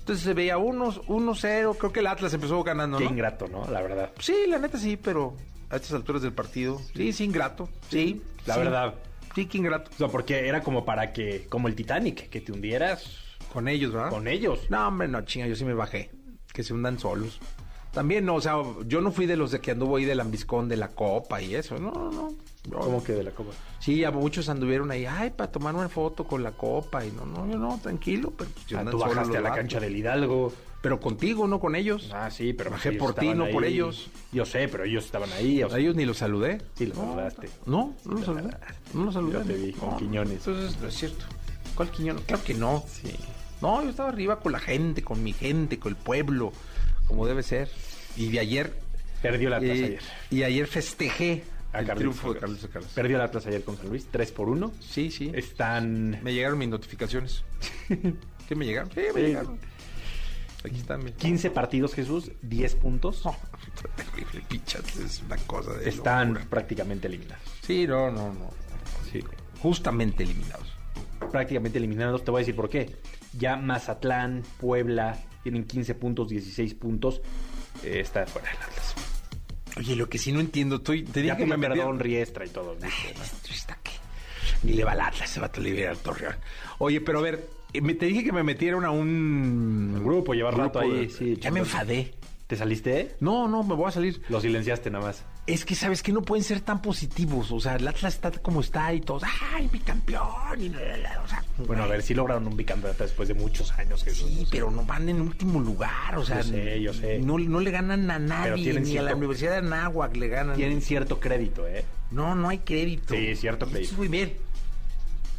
[0.00, 1.74] Entonces se veía 1-0.
[1.78, 3.10] Creo que el Atlas empezó ganando, Qué ¿no?
[3.10, 3.66] ingrato, ¿no?
[3.70, 4.10] La verdad.
[4.18, 5.34] Sí, la neta sí, pero
[5.70, 6.80] a estas alturas del partido.
[6.94, 7.68] Sí, sí, ingrato.
[7.88, 8.60] Sí, La sí.
[8.60, 8.94] verdad.
[9.34, 9.90] Sí, que ingrato.
[9.94, 13.18] O sea, porque era como para que, como el Titanic, que te hundieras
[13.52, 14.10] Con ellos, ¿verdad?
[14.10, 14.60] con ellos.
[14.70, 16.10] No, hombre, no, chinga, yo sí me bajé.
[16.56, 17.38] Que se hundan solos.
[17.92, 18.54] También, no, o sea,
[18.86, 21.54] yo no fui de los de que anduvo ahí del ambiscón de la copa y
[21.54, 21.76] eso.
[21.78, 22.30] No, no, no.
[22.64, 23.52] Yo- ¿Cómo que de la copa?
[23.78, 27.04] Sí, a muchos anduvieron ahí, ay, para tomar una foto con la copa.
[27.04, 28.32] Y no, no, yo no, tranquilo.
[28.36, 30.50] Pero pues, Ah, tú bajaste a la cancha del Hidalgo.
[30.80, 32.10] Pero contigo, no con ellos.
[32.14, 34.08] Ah, sí, pero Bajé ellos por ti, no por ellos.
[34.32, 35.62] Yo sé, pero ellos estaban ahí.
[35.62, 36.62] o A sea, ellos ni los saludé.
[36.74, 37.48] Sí, los saludaste.
[37.66, 38.50] No, no los saludé.
[38.94, 39.32] No los saludé.
[39.34, 40.38] Yo te vi con No, Quiñones.
[40.46, 41.24] Entonces, no es cierto.
[41.74, 42.24] ¿Cuál Quiñones?
[42.24, 42.82] Claro que no.
[42.88, 43.10] Sí.
[43.62, 46.52] No, yo estaba arriba con la gente, con mi gente, con el pueblo,
[47.08, 47.68] como debe ser.
[48.16, 48.72] Y de ayer.
[49.22, 50.00] Perdió el Atlas eh, ayer.
[50.30, 52.40] Y ayer festejé A el triunfo de.
[52.40, 52.88] Carlos Alcaraz.
[52.92, 54.72] Perdió el Atlas ayer con San Luis, 3 por 1.
[54.80, 55.32] Sí, sí.
[55.34, 57.44] Están Me llegaron mis notificaciones.
[58.48, 58.90] ¿Qué me llegaron?
[58.92, 59.26] Sí, me Sí.
[59.26, 59.58] llegaron.
[60.64, 61.04] Aquí están.
[61.04, 61.16] mira.
[61.16, 63.24] 15 partidos, Jesús, 10 puntos.
[63.24, 63.36] No,
[63.96, 66.46] terrible, pichas, es una cosa de Están locura.
[66.50, 67.42] prácticamente eliminados.
[67.62, 68.50] Sí, no, no, no.
[69.12, 69.20] Sí.
[69.60, 70.66] Justamente eliminados.
[71.30, 72.24] Prácticamente eliminados.
[72.24, 72.96] Te voy a decir por qué.
[73.38, 77.20] Ya Mazatlán, Puebla, tienen 15 puntos, 16 puntos.
[77.82, 78.94] Eh, está fuera el Atlas.
[79.78, 82.48] Oye, lo que sí no entiendo, estoy, te dije Ya que me perdón Riestra y
[82.48, 82.74] todo.
[82.74, 83.10] ¿viste?
[83.10, 83.92] Esto está que
[84.62, 86.36] ni le va al Atlas, se va a liberar al Torreón.
[86.78, 90.34] Oye, pero a ver, eh, me, te dije que me metieran a un El grupo,
[90.34, 92.14] llevar rato ahí, sí, ya me enfadé.
[92.46, 93.16] ¿Te saliste?
[93.20, 94.22] No, no, me voy a salir.
[94.28, 95.24] Lo silenciaste nada más.
[95.46, 97.52] Es que sabes que no pueden ser tan positivos.
[97.52, 99.22] O sea, el Atlas está como está y todos,
[99.54, 100.60] ¡ay, bicampeón!
[100.60, 103.34] Y la, la, la", o sea, Bueno, a ver, sí lograron un bicampeonato después de
[103.34, 104.02] muchos años.
[104.02, 104.28] Jesús.
[104.28, 107.18] Sí, pero no van en último lugar, o sea, Yo sé, yo sé.
[107.20, 110.56] No, no le ganan a nadie, ni a la Universidad de Anáhuac le ganan.
[110.56, 111.84] Tienen cierto crédito, ¿eh?
[112.10, 113.14] No, no hay crédito.
[113.14, 113.94] Sí, cierto crédito.
[113.96, 114.32] Muy bien.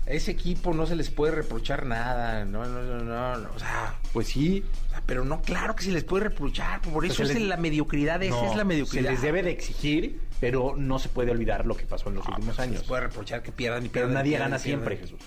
[0.08, 2.46] A ese equipo no se les puede reprochar nada.
[2.46, 3.38] No, no, no, no.
[3.38, 4.64] no, O sea, Pues sí.
[5.08, 6.82] Pero no, claro que se les puede reprochar.
[6.82, 8.22] Por eso se es les- la mediocridad.
[8.22, 9.06] Esa No, es la mediocridad.
[9.06, 12.26] Se les debe de exigir, pero no se puede olvidar lo que pasó en los
[12.26, 12.88] No, últimos pues, se les años.
[12.88, 14.14] puede reprochar que pierdan y pierdan.
[14.14, 14.86] nadie pierdan gana pierdan.
[14.86, 15.20] siempre, Jesús.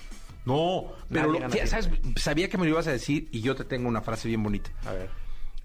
[0.45, 1.89] No, pero lo- ¿sabes?
[2.15, 4.71] sabía que me lo ibas a decir y yo te tengo una frase bien bonita.
[4.85, 5.09] A ver,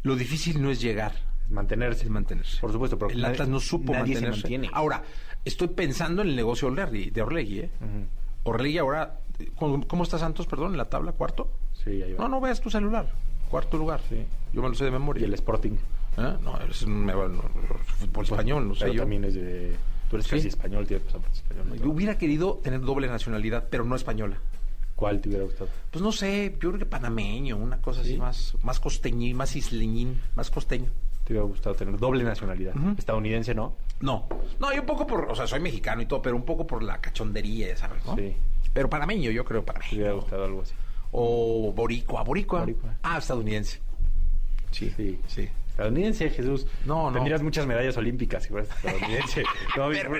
[0.02, 1.12] Lo difícil no es llegar,
[1.50, 2.04] mantenerse.
[2.04, 2.60] es mantenerse.
[2.60, 4.42] Por supuesto, pero el nadie- Atlas no supo nadie se mantenerse.
[4.42, 4.70] mantiene.
[4.72, 5.02] Ahora,
[5.44, 7.70] estoy pensando en el negocio Orlegui, de Orlegui, ¿eh?
[8.44, 9.20] Orlegui ahora,
[9.56, 11.12] ¿cómo, cómo está Santos, perdón, en la tabla?
[11.12, 11.50] ¿Cuarto?
[11.82, 12.18] Sí, ahí va.
[12.24, 13.10] No, no veas tu celular.
[13.50, 14.00] Cuarto lugar.
[14.08, 14.24] Sí.
[14.52, 15.26] Yo me lo sé de Y memoria.
[15.26, 15.72] el Sporting.
[16.18, 16.36] ¿Eh?
[16.42, 17.12] No, es un no,
[17.98, 19.00] fútbol español, no sé Pero yo.
[19.02, 19.76] también es de...
[20.08, 20.36] Tú eres Sí.
[20.36, 21.66] casi español, tienes pasaporte español.
[21.68, 21.74] ¿no?
[21.76, 24.38] Yo hubiera querido tener doble nacionalidad, pero no española.
[24.94, 25.68] ¿Cuál te hubiera gustado?
[25.90, 30.18] Pues no sé, yo creo que panameño, una cosa así más, más costeñín, más isleñín,
[30.36, 30.90] más costeño.
[31.24, 32.72] Te hubiera gustado tener doble nacionalidad.
[32.96, 33.74] Estadounidense, ¿no?
[34.00, 34.26] No,
[34.58, 36.82] no, yo un poco por, o sea, soy mexicano y todo, pero un poco por
[36.82, 38.02] la cachondería, ¿sabes?
[38.06, 38.14] no?
[38.16, 38.34] Sí.
[38.72, 40.14] Pero panameño, yo creo, Te hubiera panameño.
[40.16, 40.72] gustado algo así.
[41.18, 42.60] O boricua, boricua.
[42.60, 42.94] Boricua.
[43.02, 43.80] Ah, estadounidense.
[44.70, 45.18] Sí, Sí.
[45.26, 45.48] sí.
[45.70, 46.66] Estadounidense, Jesús.
[46.86, 47.12] No, no.
[47.14, 49.42] Tendrías muchas medallas olímpicas si fueras estadounidense.
[49.76, 50.10] No, Pero-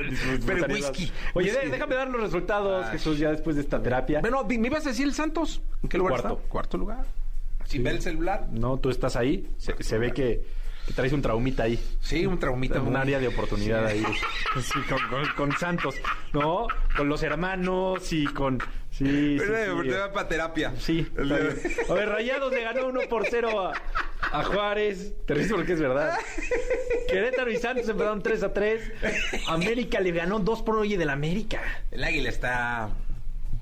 [0.47, 1.71] pero whisky, Oye, whisky.
[1.71, 2.93] déjame dar los resultados, Ay.
[2.93, 4.21] Jesús, ya después de esta terapia.
[4.21, 5.61] Bueno, ¿me ibas a decir el Santos?
[5.83, 6.37] ¿En qué lugar Cuarto.
[6.39, 6.49] está?
[6.49, 7.05] Cuarto lugar.
[7.65, 8.47] Sin ver el celular.
[8.53, 9.49] No, tú estás ahí.
[9.59, 10.43] Se, se ve que,
[10.87, 11.79] que traes un traumita ahí.
[12.01, 12.81] Sí, un traumita.
[12.81, 13.97] un muy- área de oportunidad Sí.
[14.05, 14.05] ahí.
[14.63, 15.95] Sí, con, con- con Santos.
[16.33, 16.67] No,
[16.97, 18.59] con los hermanos y con.
[18.97, 19.89] Sí, sí, Pero, sí.
[19.91, 20.73] te va para terapia.
[20.79, 21.59] Sí, está bien.
[21.89, 23.73] A ver, Rayados le ganó 1 por 0 a,
[24.39, 25.13] a Juárez.
[25.27, 26.17] Te ríes porque es verdad.
[27.09, 28.93] Querétaro y Santos empezaron 3 a 3.
[29.49, 31.61] América le ganó 2 por 1 y del América.
[31.91, 32.89] El águila está.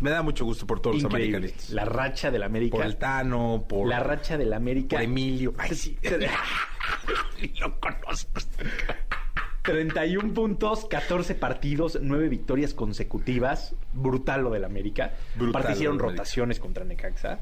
[0.00, 1.30] Me da mucho gusto por todos Increíble.
[1.30, 1.70] los americanistas.
[1.74, 2.76] La racha del América.
[2.76, 3.88] Por el Tano, por.
[3.88, 4.96] La racha del América.
[4.96, 5.54] por Emilio.
[5.58, 5.98] Ay, sí.
[7.60, 8.40] Lo conozco.
[9.64, 13.74] 31 puntos, 14 partidos, 9 victorias consecutivas.
[13.94, 15.14] Brutal lo del América.
[15.36, 17.38] Brutal Aparte hicieron rotaciones contra Necaxa.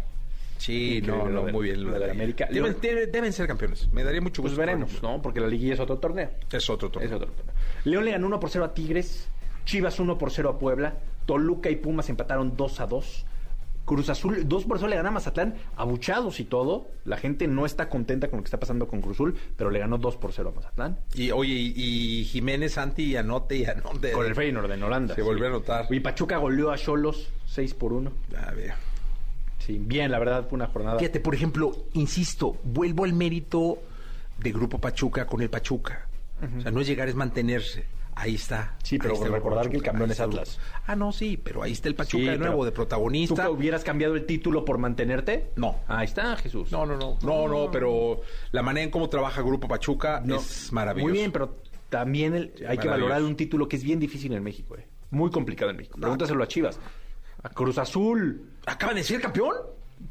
[0.56, 1.84] Sí, Increíble no, no, del- muy bien.
[1.84, 2.46] lo del América.
[2.48, 3.88] Deben, deben- deben ser campeones.
[3.92, 4.60] Me daría mucho Pues gusto.
[4.60, 5.20] veremos, ¿no?
[5.20, 6.30] Porque la liguilla es otro torneo.
[6.52, 7.08] Es otro torneo.
[7.08, 7.54] Es otro torneo.
[7.84, 9.28] León le ganó 1 por 0 a Tigres.
[9.64, 10.94] Chivas 1 por 0 a Puebla.
[11.26, 13.26] Toluca y Pumas empataron 2 a 2.
[13.84, 15.54] Cruz Azul 2 por 0 le gana a Mazatlán.
[15.76, 16.88] Abuchados y todo.
[17.04, 19.78] La gente no está contenta con lo que está pasando con Cruz Azul, pero le
[19.78, 20.98] ganó 2 por 0 a Mazatlán.
[21.14, 24.12] Y oye, y, y Jiménez, Santi, y anote y anote.
[24.12, 25.14] Con el Feyenoord en Holanda.
[25.14, 25.86] Se volvió a anotar.
[25.90, 28.12] Y Pachuca goleó a Cholos 6 por 1.
[28.36, 28.74] A ver.
[29.58, 30.98] Sí, bien, la verdad fue una jornada.
[30.98, 33.78] Fíjate, por ejemplo, insisto, vuelvo al mérito
[34.38, 36.06] de Grupo Pachuca con el Pachuca.
[36.58, 37.84] O sea, no es llegar, es mantenerse.
[38.22, 38.76] Ahí está.
[38.84, 40.60] Sí, pero recordar que el campeón es Atlas.
[40.86, 43.44] Ah, no, sí, pero ahí está el Pachuca Sí, de nuevo, de ¿Tú protagonista.
[43.46, 45.50] que hubieras cambiado el título por mantenerte?
[45.56, 45.80] No.
[45.88, 46.70] Ahí está, Jesús.
[46.70, 47.18] No, no, no.
[47.22, 48.20] No, no, pero
[48.52, 50.36] la manera en cómo trabaja Grupo Pachuca No.
[50.36, 51.08] es maravilloso.
[51.08, 51.56] Muy bien, pero
[51.88, 54.86] también el- hay que valorar un título que es bien difícil en México, eh.
[55.10, 55.98] Muy complicado en México.
[56.00, 56.78] Pregúntaselo a Chivas.
[57.42, 58.50] A Cruz Azul.
[58.66, 59.56] ¿Acaban de ser campeón?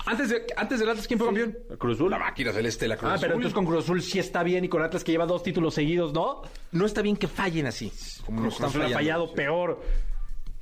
[0.05, 1.57] Antes de antes del Atlas, ¿quién fue campeón?
[1.77, 2.09] Cruz Azul.
[2.11, 3.41] La máquina celeste, la Cruz Ah, pero Azul.
[3.41, 6.13] entonces con Cruz Azul sí está bien y con Atlas que lleva dos títulos seguidos,
[6.13, 6.41] ¿no?
[6.71, 7.91] No está bien que fallen así.
[8.25, 8.97] Como nos Cruz están Azul ha fallando.
[9.27, 9.81] fallado peor.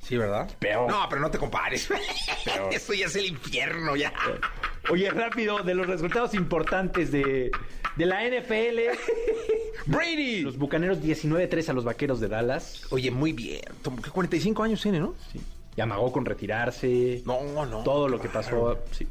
[0.00, 0.50] Sí, ¿verdad?
[0.58, 0.90] Peor.
[0.90, 1.88] No, pero no te compares.
[2.70, 4.12] Eso ya es el infierno, ya.
[4.90, 7.50] Oye, rápido, de los resultados importantes de,
[7.96, 8.96] de la NFL.
[9.86, 10.40] Brady.
[10.42, 12.86] Los Bucaneros 19-3 a los Vaqueros de Dallas.
[12.90, 13.60] Oye, muy bien.
[13.82, 15.14] Como que 45 años tiene, ¿no?
[15.32, 15.40] Sí.
[15.76, 17.22] Y amagó con retirarse.
[17.26, 17.82] No, no.
[17.82, 18.78] Todo lo que pasó.
[18.92, 19.06] Sí.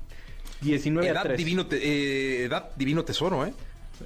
[0.62, 1.38] 19 a Edad 3.
[1.38, 3.54] divino, te- eh, edad divino tesoro, ¿eh?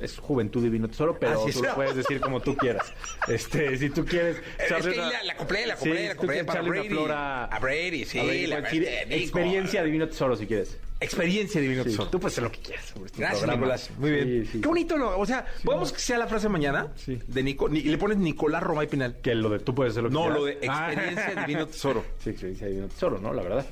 [0.01, 2.91] Es juventud divino tesoro, pero tú lo puedes decir como tú quieras.
[3.27, 4.37] Este, si tú quieres.
[4.57, 6.89] Es echarle que una- la, la compré, la compré, la compré para Brady.
[6.89, 8.17] flor a, Brady, sí.
[8.19, 8.57] a Brady, la
[9.11, 10.77] experiencia divino tesoro, si quieres.
[10.99, 12.09] Experiencia divino Sí, tesoro.
[12.09, 12.85] tú puedes hacer lo que quieras.
[13.05, 13.47] este Gracias.
[13.49, 13.89] Nicolás.
[13.97, 14.49] Muy bien.
[14.51, 15.17] Qué bonito, ¿no?
[15.17, 16.87] O sea, ¿podemos que sea la frase mañana?
[16.95, 17.19] Sí.
[17.27, 17.67] De Nico.
[17.69, 19.17] ni- le pones Nicolás Romay Pinal.
[19.21, 20.39] Que lo de tú puedes hacer lo que No, quieras.
[20.39, 20.91] lo de Ah.
[20.91, 22.05] experiencia divino tesoro.
[22.23, 23.33] Sí, experiencia divino tesoro, ¿no?
[23.33, 23.65] La verdad.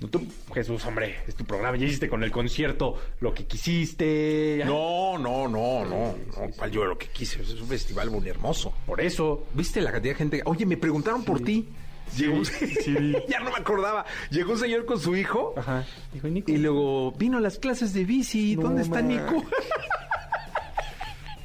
[0.00, 1.76] No, Tú, Jesús, hombre, es tu programa.
[1.76, 4.58] Ya hiciste con el concierto lo que quisiste.
[4.58, 4.66] ya.
[4.66, 6.14] No, no, no, no.
[6.14, 7.42] no cual yo lo que quise.
[7.42, 8.72] Es un festival muy hermoso.
[8.86, 9.46] Por eso.
[9.54, 10.42] ¿Viste la cantidad de gente?
[10.44, 11.68] Oye, me preguntaron por ti.
[12.16, 13.14] Llegó sí.
[13.28, 14.04] ya no me acordaba.
[14.30, 15.54] Llegó un señor con su hijo.
[15.56, 15.84] Ajá.
[16.12, 16.52] Dijo, Nico.
[16.52, 18.56] Y luego vino a las clases de bici.
[18.56, 19.00] No, ¿Dónde está.
[19.02, 19.42] Nico?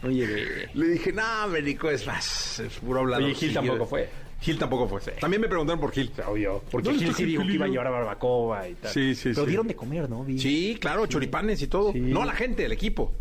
[0.03, 0.69] Oye.
[0.73, 2.59] Le dije, no, Nico, es más.
[2.59, 3.21] Es puro hablar.
[3.21, 4.09] Oye, Gil tampoco fue.
[4.41, 4.99] Gil tampoco fue.
[5.13, 6.11] También me preguntaron por Gil.
[6.27, 6.63] Obvio.
[6.71, 8.91] Porque ¿Dónde Gil está sí dijo que iba a llevar a barbacoa y tal.
[8.91, 9.47] Sí, sí, Pero sí.
[9.49, 10.23] dieron de comer, ¿no?
[10.23, 10.39] Vi.
[10.39, 11.93] Sí, claro, choripanes y todo.
[11.93, 13.11] No la gente, el equipo.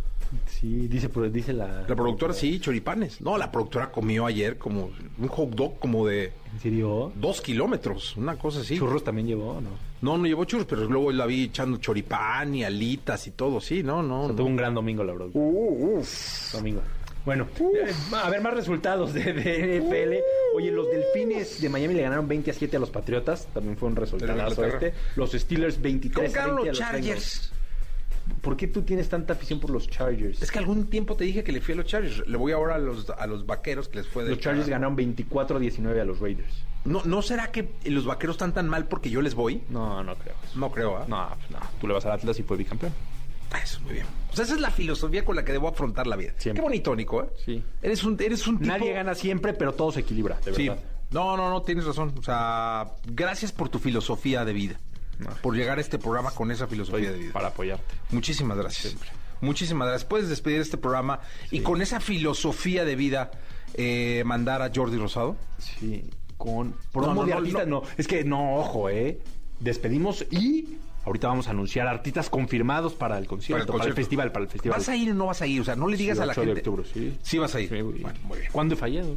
[0.46, 1.84] Sí, dice, pues, dice la...
[1.88, 3.20] La productora sí, choripanes.
[3.20, 7.12] No, la productora comió ayer como un hot dog como de ¿En serio?
[7.16, 8.76] dos kilómetros, una cosa así.
[8.76, 9.70] ¿Churros también llevó no?
[10.02, 13.82] No, no llevó churros, pero luego la vi echando choripán y alitas y todo, sí,
[13.82, 14.20] no, no.
[14.20, 14.36] O sea, no.
[14.36, 15.44] tuvo un gran domingo la productora.
[16.52, 16.82] Domingo.
[17.24, 20.56] Bueno, eh, a ver más resultados de, de NFL.
[20.56, 23.46] Oye, los Delfines de Miami le ganaron 20 a 7 a los Patriotas.
[23.52, 24.94] También fue un resultado este.
[25.16, 27.52] Los Steelers 23 ¿Cómo a quedaron 20 a los Chargers?
[28.40, 30.40] ¿Por qué tú tienes tanta afición por los Chargers?
[30.40, 32.26] Es que algún tiempo te dije que le fui a los Chargers.
[32.26, 34.96] Le voy ahora a los, a los vaqueros que les fue de los Chargers ganaron
[34.96, 36.62] 24 a 19 a los Raiders.
[36.84, 39.62] ¿No, ¿No será que los vaqueros están tan mal porque yo les voy?
[39.68, 40.34] No, no creo.
[40.54, 41.04] No creo, ¿ah?
[41.08, 41.58] No, pues no.
[41.80, 42.92] Tú le vas al Atlas y fue bicampeón.
[43.52, 44.06] Ah, Eso, muy bien.
[44.32, 46.32] O sea, esa es la filosofía con la que debo afrontar la vida.
[46.38, 46.60] Siempre.
[46.60, 47.28] Qué bonito, Nico, ¿eh?
[47.44, 47.62] Sí.
[47.82, 48.68] Eres un, eres un tipo...
[48.68, 50.68] Nadie gana siempre, pero todo se equilibra, de Sí.
[50.68, 50.82] verdad.
[51.10, 52.14] No, no, no, tienes razón.
[52.18, 54.80] O sea, gracias por tu filosofía de vida.
[55.18, 55.28] No.
[55.42, 57.32] Por llegar a este programa con esa filosofía de vida.
[57.32, 57.94] Para apoyarte.
[58.10, 58.96] Muchísimas gracias.
[59.40, 60.08] Muchísimas gracias.
[60.08, 61.20] Puedes despedir este programa
[61.50, 63.30] y con esa filosofía de vida
[63.74, 65.36] eh, mandar a Jordi Rosado.
[65.58, 66.04] Sí,
[66.36, 69.20] con promo No, no, de no, Es que no, ojo, ¿eh?
[69.58, 73.96] Despedimos y ahorita vamos a anunciar artistas confirmados para el concierto, para el, concierto.
[73.96, 74.78] festival, para el festival.
[74.78, 75.60] ¿Vas a ir o no vas a ir?
[75.60, 76.60] O sea, no le digas Sí, a la 8 de gente.
[76.60, 77.18] octubre, sí.
[77.22, 77.68] Sí vas a ir.
[77.68, 78.00] Sí, güey.
[78.00, 78.50] Bueno, muy bien.
[78.52, 79.16] ¿Cuándo he fallado?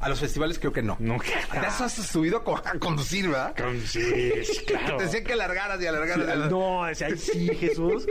[0.00, 0.96] A los festivales creo que no.
[0.98, 1.16] No,
[1.52, 3.54] has subido a, co- a conducir, ¿verdad?
[3.86, 4.00] Sí,
[4.66, 4.96] claro.
[4.96, 6.50] Te decía que alargaras y alargaras.
[6.50, 8.04] No, o sea, sí, Jesús.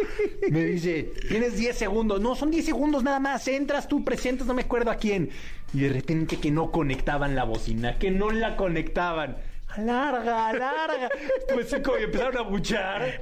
[0.49, 2.21] Me dice, tienes 10 segundos.
[2.21, 3.45] No, son 10 segundos nada más.
[3.49, 5.31] Entras tú, presentas, no me acuerdo a quién.
[5.73, 9.35] Y de repente que no conectaban la bocina, que no la conectaban.
[9.77, 11.09] Alarga, alarga.
[11.53, 13.21] Pues como y empezaron a buchar.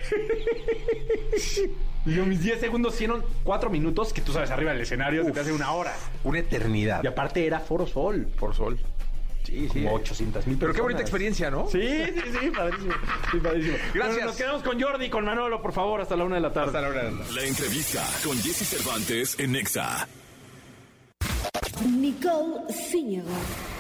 [2.06, 5.32] Y yo, mis 10 segundos hicieron 4 minutos, que tú sabes, arriba del escenario se
[5.32, 5.94] te hace una hora.
[6.24, 7.04] Una eternidad.
[7.04, 8.28] Y aparte era Foro Sol.
[8.40, 8.80] Por sol.
[9.44, 9.84] Sí, sí.
[9.84, 11.68] Como 800 mil Pero qué bonita experiencia, ¿no?
[11.68, 12.94] Sí, sí, sí, padrísimo.
[13.32, 13.78] Sí, padrísimo.
[13.94, 14.16] Gracias.
[14.16, 16.54] Bueno, nos quedamos con Jordi y con Manolo, por favor, hasta la una de la
[16.54, 16.68] tarde.
[16.68, 17.34] Hasta la hora de la tarde.
[17.34, 20.08] La entrevista con Jesse Cervantes en Nexa.
[21.86, 23.30] Nicole Ciñago,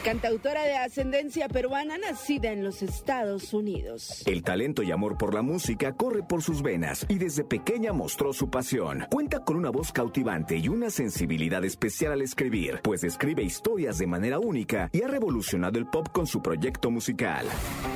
[0.06, 4.24] cantautora de ascendencia peruana nacida en los Estados Unidos.
[4.26, 8.32] El talento y amor por la música corre por sus venas y desde pequeña mostró
[8.32, 9.06] su pasión.
[9.12, 14.08] Cuenta con una voz cautivante y una sensibilidad especial al escribir, pues escribe historias de
[14.08, 17.46] manera única y ha revolucionado el pop con su proyecto musical.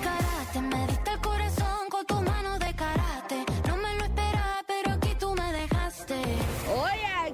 [0.03, 1.32] Karate,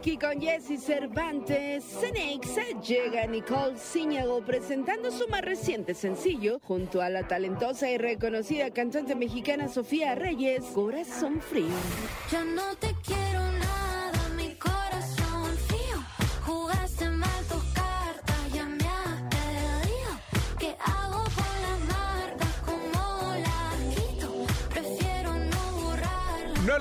[0.09, 7.09] aquí con Jesse Cervantes, Cenexa llega Nicole Ciñago presentando su más reciente sencillo junto a
[7.09, 11.67] la talentosa y reconocida cantante mexicana Sofía Reyes, Corazón Frío.
[12.55, 13.58] No te quiero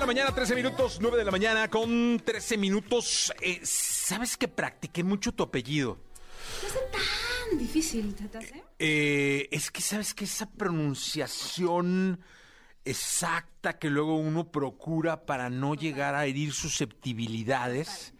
[0.09, 0.97] mañana, 13 minutos.
[0.99, 3.31] 9 de la mañana con 13 minutos.
[3.41, 5.99] Eh, ¿Sabes que practiqué mucho tu apellido?
[6.63, 6.73] No es
[7.49, 8.63] tan difícil, ¿te hace?
[8.79, 12.19] Eh, es que sabes que esa pronunciación
[12.85, 18.13] exacta que luego uno procura para no llegar a herir susceptibilidades.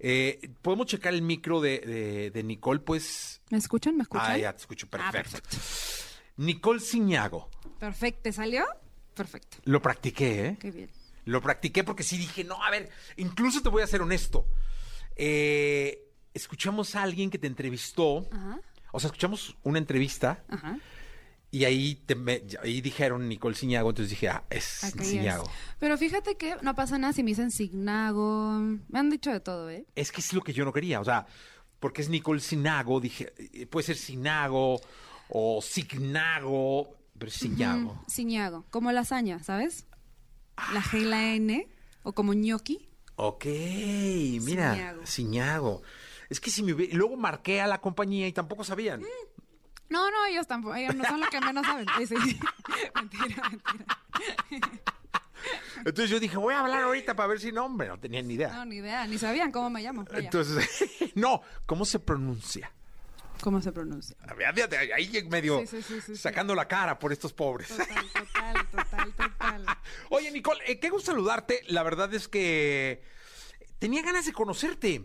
[0.00, 3.40] Eh, Podemos checar el micro de, de- de Nicole, pues.
[3.50, 3.96] ¿Me escuchan?
[3.96, 4.30] ¿Me escuchan?
[4.32, 5.56] Ah, ya te escucho, Ah, perfecto.
[6.38, 7.48] Nicole Ciñago.
[7.78, 8.22] Perfecto.
[8.22, 8.64] ¿Te salió?
[9.14, 9.58] Perfecto.
[9.64, 10.56] Lo practiqué, ¿eh?
[10.58, 10.90] Qué bien.
[11.30, 14.46] Lo practiqué porque sí dije, no, a ver, incluso te voy a ser honesto.
[15.16, 18.60] Eh, escuchamos a alguien que te entrevistó, Ajá,
[18.92, 20.78] o sea, escuchamos una entrevista ajá.
[21.50, 24.64] y ahí, te me- ahí dijeron Nicole Ciñago, entonces dije, ah, es
[25.02, 25.50] Ciñago.
[25.78, 28.58] Pero fíjate que no pasa nada si me dicen Signago.
[28.88, 29.86] Me han dicho de todo, ¿eh?
[29.94, 31.26] Es que es lo que yo no quería, o sea,
[31.80, 34.80] porque es Nicole Cinago, dije, eh, puede ser Sinago
[35.28, 37.94] o Signago, pero es Ciñago.
[37.94, 38.64] Mm, Ciñago.
[38.70, 39.86] Como lasaña, ¿sabes?
[40.72, 41.68] La G y la N.
[42.02, 42.88] O como ñoqui.
[43.16, 45.06] Ok, mira, Ciñago.
[45.06, 45.82] Ciñago.
[46.30, 49.02] Es que si me hubiera- luego marqué a la compañía y tampoco sabían.
[49.88, 50.74] No, no, ellos tampoco.
[50.76, 51.86] Ellos no son los que menos saben.
[51.98, 52.14] Sí, sí.
[52.94, 53.86] mentira, mentira.
[55.78, 58.34] Entonces yo dije, voy a hablar ahorita para ver si no, hombre, no tenían ni
[58.34, 58.48] idea.
[58.52, 59.06] No, ni idea.
[59.06, 60.04] Ni sabían cómo me llamo.
[60.04, 60.18] Vaya.
[60.24, 60.68] Entonces,
[61.14, 62.72] no, ¿cómo se pronuncia?
[63.40, 64.16] ¿Cómo se pronuncia?
[64.94, 66.16] Ahí medio Sí, sí, sí, sí, sí.
[66.16, 67.68] sacando la cara por estos pobres.
[67.68, 69.66] Total, total, total, total.
[70.10, 71.62] Oye, Nicole, eh, qué gusto saludarte.
[71.68, 73.02] La verdad es que
[73.78, 75.04] tenía ganas de conocerte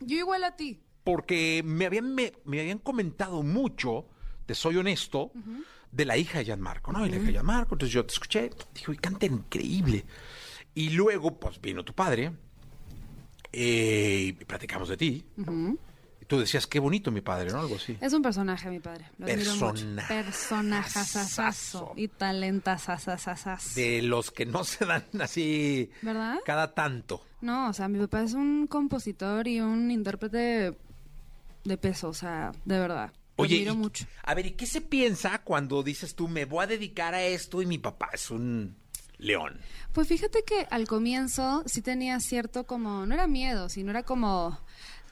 [0.00, 0.82] Yo igual a ti.
[1.04, 4.06] porque me habían, me, me habían comentado mucho,
[4.46, 5.32] te soy honesto,
[5.90, 7.06] de la hija de Gianmarco, ¿no?
[7.06, 10.04] Y la hija de Gianmarco, entonces yo te escuché, dije, uy, canta increíble.
[10.74, 12.32] Y luego, pues, vino tu padre
[13.52, 15.24] eh, y platicamos de ti.
[15.36, 15.42] Y
[16.32, 17.60] tú decías, qué bonito mi padre, ¿no?
[17.60, 17.94] Algo así.
[18.00, 19.04] Es un personaje, mi padre.
[19.18, 19.26] Lo.
[19.26, 20.08] Personajazazo.
[20.08, 21.92] Personajazazazo.
[21.94, 23.74] Y talentazazazazazo.
[23.78, 26.36] De los que no se dan así ¿Verdad?
[26.46, 27.22] cada tanto.
[27.42, 30.74] No, o sea, mi papá es un compositor y un intérprete
[31.64, 33.12] de peso, o sea, de verdad.
[33.36, 34.06] Lo Oye, admiro y- mucho.
[34.22, 37.60] a ver, ¿y qué se piensa cuando dices tú, me voy a dedicar a esto
[37.60, 38.74] y mi papá es un
[39.18, 39.60] león?
[39.92, 44.58] Pues fíjate que al comienzo sí tenía cierto como, no era miedo, sino era como,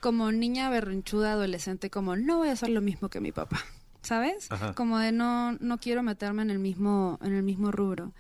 [0.01, 3.61] como niña berrinchuda adolescente, como no voy a hacer lo mismo que mi papá,
[4.03, 4.51] ¿sabes?
[4.51, 4.75] Ajá.
[4.75, 8.13] Como de no, no quiero meterme en el mismo, en el mismo rubro.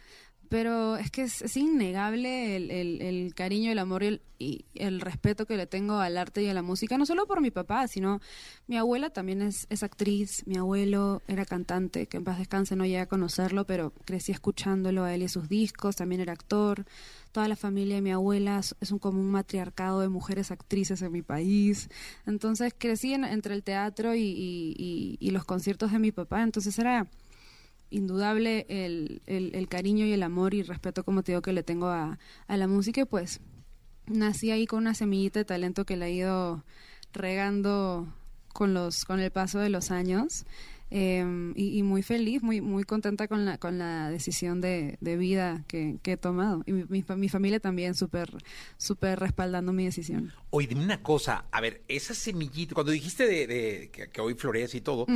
[0.48, 4.64] Pero es que es, es innegable el, el- el cariño, el amor y el, y
[4.74, 7.52] el respeto que le tengo al arte y a la música, no solo por mi
[7.52, 8.20] papá, sino
[8.66, 12.84] mi abuela también es, es actriz, mi abuelo era cantante, que en paz descanse no
[12.84, 16.84] llegué a conocerlo, pero crecí escuchándolo a él y sus discos, también era actor,
[17.32, 21.12] toda la familia de mi abuela es un como un matriarcado de mujeres actrices en
[21.12, 21.88] mi país,
[22.26, 27.06] entonces crecí en- entre el teatro y, los conciertos de mi papá, entonces era
[27.90, 32.18] indudable el, cariño y el amor y respeto, como te digo, que le tengo a,
[32.48, 33.04] la música.
[33.06, 33.40] Pues
[34.06, 36.64] nací ahí con una semillita de talento que la he ido
[37.12, 38.12] regando
[38.52, 40.44] con los con el paso de los años
[40.90, 45.16] eh, y, y muy feliz, muy muy contenta con la con la decisión de, de
[45.16, 48.28] vida que, que he tomado y mi, mi fa- mi familia también súper
[48.76, 50.32] súper respaldando mi decisión.
[50.50, 54.34] Oye, dime una cosa, a ver, esa semillita, cuando dijiste de, de que, que hoy
[54.34, 55.06] florece y todo,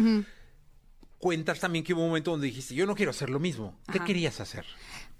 [1.18, 3.78] cuentas también que hubo un momento donde dijiste, yo no quiero hacer lo mismo.
[3.92, 4.64] ¿Qué querías hacer?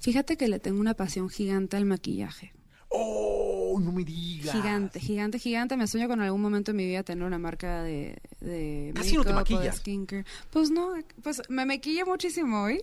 [0.01, 2.53] Fíjate que le tengo una pasión gigante al maquillaje.
[2.91, 3.44] ¡Oh,
[3.81, 4.55] no me digas!
[4.55, 5.77] Gigante, gigante, gigante.
[5.77, 9.25] Me sueño con algún momento en mi vida tener una marca de, de Casi no
[9.25, 9.83] te maquillas.
[10.51, 12.81] Pues no, pues me maquillé muchísimo hoy.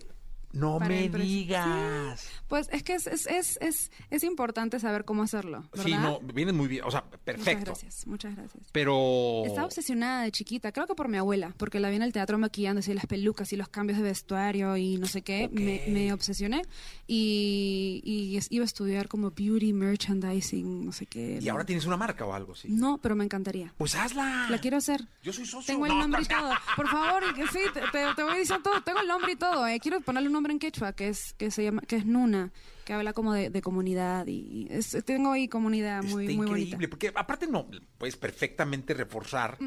[0.53, 2.19] No me digas.
[2.21, 5.83] Sí, Pues es que es, es, es, es, es importante saber cómo hacerlo, ¿verdad?
[5.85, 7.65] Sí, no, vienes muy bien, o sea, Muchas perfecto.
[7.71, 8.63] gracias, muchas gracias.
[8.71, 9.43] Pero...
[9.45, 12.37] Estaba obsesionada de chiquita, creo que por mi abuela, porque la vi en el teatro
[12.37, 15.49] maquillando así las pelucas y los cambios de vestuario y no sé qué.
[15.51, 16.63] Me, me obsesioné
[17.07, 21.39] y, y es- iba a estudiar como beauty merchandising, no sé qué.
[21.41, 22.67] ¿Y ahora tienes una marca o algo así?
[22.69, 23.73] No, pero me encantaría.
[23.77, 24.47] Pues hazla.
[24.49, 25.01] La quiero hacer.
[25.23, 25.73] Yo soy socio.
[25.73, 26.53] Tengo el No, nombre y no, todo.
[26.75, 28.81] Por favor, sí, te, te- te voy diciendo todo.
[28.81, 29.67] Tengo el nombre y todo.
[29.67, 29.79] eh.
[29.79, 32.51] Quiero ponerle un nombre en quechua que es que se llama que es Nuna,
[32.85, 36.75] que habla como de, de comunidad y es- tengo ahí comunidad muy Está muy increíble,
[36.75, 36.89] bonita.
[36.89, 37.67] porque aparte no,
[37.97, 39.57] puedes perfectamente reforzar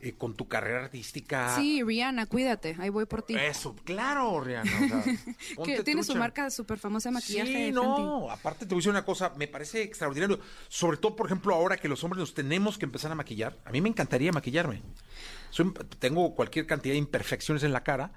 [0.00, 1.56] eh, con tu carrera artística.
[1.56, 2.76] Sí, Rihanna, cuídate.
[2.78, 3.34] Ahí voy por ti.
[3.36, 4.70] Eso, claro, Rihanna.
[5.56, 6.18] o sea, que tiene su trucha.
[6.20, 7.46] marca súper famosa de maquillaje.
[7.48, 7.72] Sí, Fenty.
[7.72, 10.38] no, aparte te voy a decir una cosa, me parece extraordinario,
[10.68, 13.70] sobre todo, por ejemplo, ahora que los hombres nos tenemos que empezar a maquillar, a
[13.70, 14.82] mí me encantaría maquillarme.
[15.50, 18.12] Soy- tengo cualquier cantidad de imperfecciones en la cara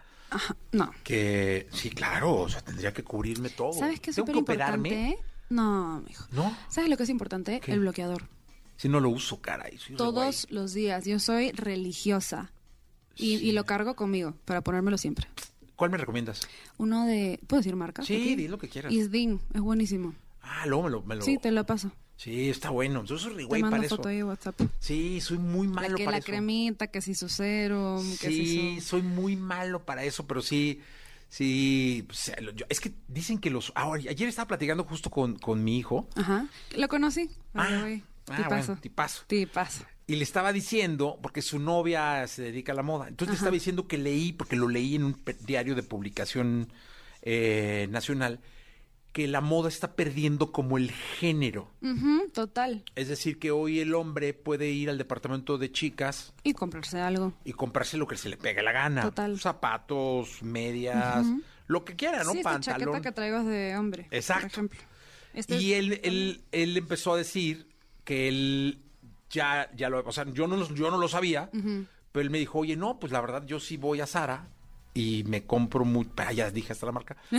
[0.71, 0.91] No.
[1.03, 3.73] que, sí, claro, o sea, tendría que cubrirme todo.
[3.73, 5.17] ¿Sabes qué es súper importante?
[5.49, 6.25] No, mijo.
[6.31, 7.59] No, ¿Sabes lo que es importante?
[7.59, 7.73] ¿Qué?
[7.73, 8.27] El bloqueador.
[8.77, 9.77] si no lo uso, caray.
[9.77, 11.05] soy Todos los días.
[11.05, 12.51] Yo soy religiosa.
[13.15, 15.27] Y, y lo cargo conmigo para ponérmelo siempre.
[15.75, 16.41] ¿Cuál me recomiendas?
[16.77, 17.39] Uno de...
[17.47, 18.03] ¿Puedo decir marca?
[18.03, 18.91] Sí, di lo que quieras.
[18.93, 19.41] Isdin.
[19.53, 20.13] Es buenísimo.
[20.41, 21.01] Ah, luego me lo...
[21.03, 21.21] Me lo...
[21.21, 21.91] Sí, te lo paso.
[22.21, 23.05] Sí, está bueno.
[23.05, 23.95] Yo soy güey para eso.
[23.95, 24.59] foto ahí en WhatsApp.
[24.79, 26.25] Sí, soy muy La, malo que, para la eso.
[26.25, 28.87] cremita, que si su serum, que si Sí, su...
[28.89, 30.81] soy muy malo para eso, pero sí,
[31.29, 33.71] sí, pues, yo- es que dicen que los...
[33.75, 36.09] ah, ayer estaba platicando justo con, con mi hijo.
[36.17, 36.45] Ajá.
[36.75, 37.29] Lo conocí.
[37.53, 38.65] Ah, Ay, ah, tipazo.
[38.67, 39.23] bueno, tipazo.
[39.27, 39.85] Tipazo.
[40.05, 43.53] Y le estaba diciendo, porque su novia se dedica a la moda, entonces le estaba
[43.53, 45.15] diciendo que leí, porque lo leí en un
[45.45, 46.67] diario de publicación
[47.21, 48.39] eh, nacional,
[49.11, 51.71] que la moda está perdiendo como el género.
[52.33, 52.83] Total.
[52.95, 57.33] Es decir, que hoy el hombre puede ir al departamento de chicas Y comprarse algo.
[57.43, 59.01] y comprarse lo que se le pegue la gana.
[59.01, 59.39] Total.
[59.39, 61.25] Zapatos, medias,
[61.67, 62.33] lo que quiera, ¿no?
[62.33, 64.07] sí, chaqueta que traigo es de hombre.
[64.11, 64.43] Exacto.
[64.43, 64.79] Por ejemplo.
[65.33, 67.67] Este Y es- él, él, él empezó a decir
[68.03, 68.81] que él
[69.29, 71.49] ya, ya lo, o sea, yo no, yo no lo sabía,
[72.11, 74.47] pero él me dijo, oye, no, pues la verdad yo sí voy a Sara
[74.93, 77.17] y me compro muy, ya dije hasta la marca,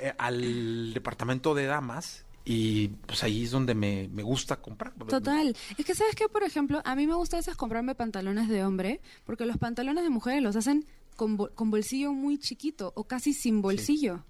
[0.00, 4.92] eh, al departamento de damas y pues ahí es donde me, me gusta comprar.
[4.94, 5.56] Total.
[5.78, 6.28] Es que, ¿sabes qué?
[6.28, 10.02] Por ejemplo, a mí me gusta a veces comprarme pantalones de hombre, porque los pantalones
[10.04, 10.84] de mujeres los hacen
[11.16, 14.24] con, bol- con bolsillo muy chiquito o casi sin bolsillo.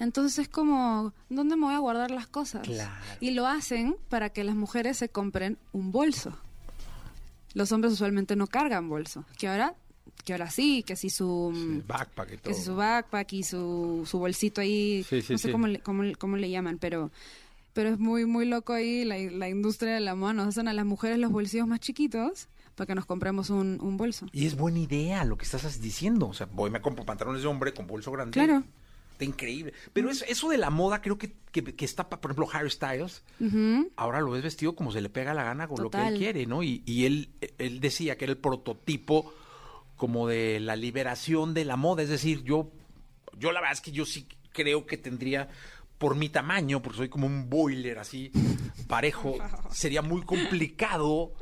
[0.00, 2.62] Entonces es como, ¿dónde me voy a guardar las cosas?
[2.62, 2.92] Claro.
[3.20, 6.36] Y lo hacen para que las mujeres se compren un bolso.
[7.54, 9.24] Los hombres usualmente no cargan bolso.
[9.38, 9.74] Que ahora,
[10.24, 11.52] que ahora sí, que si su...
[11.54, 12.42] mm, Backpack y todo.
[12.44, 15.52] que si su backpack y su, su bolsito ahí, Sí, sí, no sé sí.
[15.52, 17.10] cómo, le, cómo, le- cómo le llaman, pero
[17.74, 20.74] pero es muy muy loco ahí la, la industria de la moda, nos hacen a
[20.74, 24.26] las mujeres los bolsillos más chiquitos para que nos compremos un, un bolso.
[24.32, 26.28] Y es buena idea lo que estás diciendo.
[26.28, 28.32] O sea, voy, me compro pantalones de hombre con bolso grande.
[28.32, 28.62] Claro.
[29.12, 29.72] Está increíble.
[29.92, 33.22] Pero eso, eso de la moda creo que, que, que está, por ejemplo, Harry Styles.
[33.96, 36.46] Ahora lo ves vestido como se le pega la gana con lo que él quiere,
[36.46, 36.62] ¿no?
[36.62, 37.28] Y, y él,
[37.58, 39.32] él decía que era el prototipo
[40.02, 42.02] como de la liberación de la moda.
[42.02, 42.72] Es decir, yo,
[43.38, 45.48] yo la verdad es que yo sí creo que tendría,
[45.96, 48.32] por mi tamaño, porque soy como un boiler así,
[48.88, 49.36] parejo,
[49.70, 51.34] sería muy complicado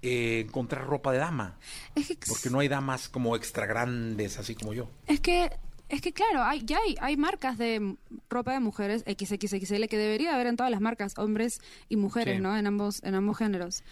[0.00, 1.58] eh, encontrar ropa de dama.
[1.94, 4.88] Es que, Porque no hay damas como extra grandes, así como yo.
[5.06, 5.50] es que
[5.90, 7.96] es que claro, hay, ya hay, hay marcas de
[8.30, 11.60] ropa de mujeres XXXL que debería haber en todas las marcas, hombres
[11.90, 12.42] y mujeres, Sí.
[12.42, 12.56] ¿no?
[12.56, 13.84] En ambos, en ambos géneros.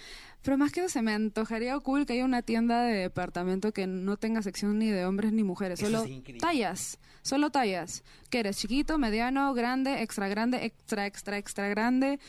[0.44, 3.86] Pero más que eso, se me antojaría cool que haya una tienda de departamento que
[3.86, 8.04] no tenga sección ni de hombres ni mujeres, Eso solo tallas, solo tallas.
[8.28, 12.20] Que eres chiquito, mediano, grande, extra grande, extra, extra, extra grande,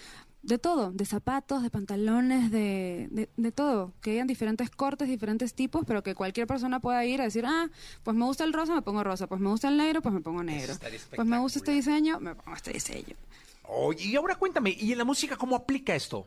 [0.44, 3.92] de todo, de zapatos, de pantalones, de, de, de todo.
[4.00, 7.70] Que hayan diferentes cortes, diferentes tipos, pero que cualquier persona pueda ir a decir, ah,
[8.04, 10.22] pues me gusta el rosa, me pongo rosa, pues me gusta el negro, pues me
[10.22, 10.74] pongo negro.
[11.14, 13.16] Pues me gusta este diseño, me pongo este diseño.
[13.64, 16.26] Oye, y ahora cuéntame, ¿y en la música cómo aplica esto?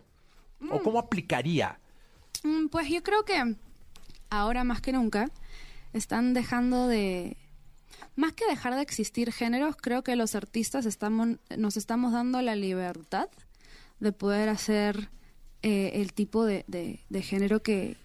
[0.70, 1.78] ¿O cómo aplicaría?
[2.44, 3.56] Mm, Pues yo creo que
[4.30, 5.30] ahora más que nunca
[5.92, 7.36] están dejando de...
[8.16, 12.54] Más que dejar de existir géneros, creo que los artistas estamos, nos estamos dando la
[12.56, 13.28] libertad
[14.00, 15.08] de poder hacer
[15.62, 17.96] eh, el tipo de, de- de género que,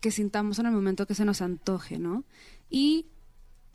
[0.00, 2.24] que sintamos en el momento que se nos antoje, ¿no?
[2.68, 3.06] Y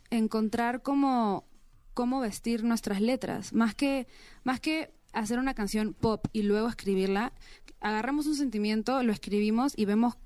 [0.09, 1.45] encontrar cómo,
[1.93, 3.53] cómo vestir nuestras letras.
[3.53, 4.07] Más que,
[4.43, 7.31] más que hacer una canción pop y luego escribirla,
[7.87, 10.17] agarramos un sentimiento, lo escribimos y vemos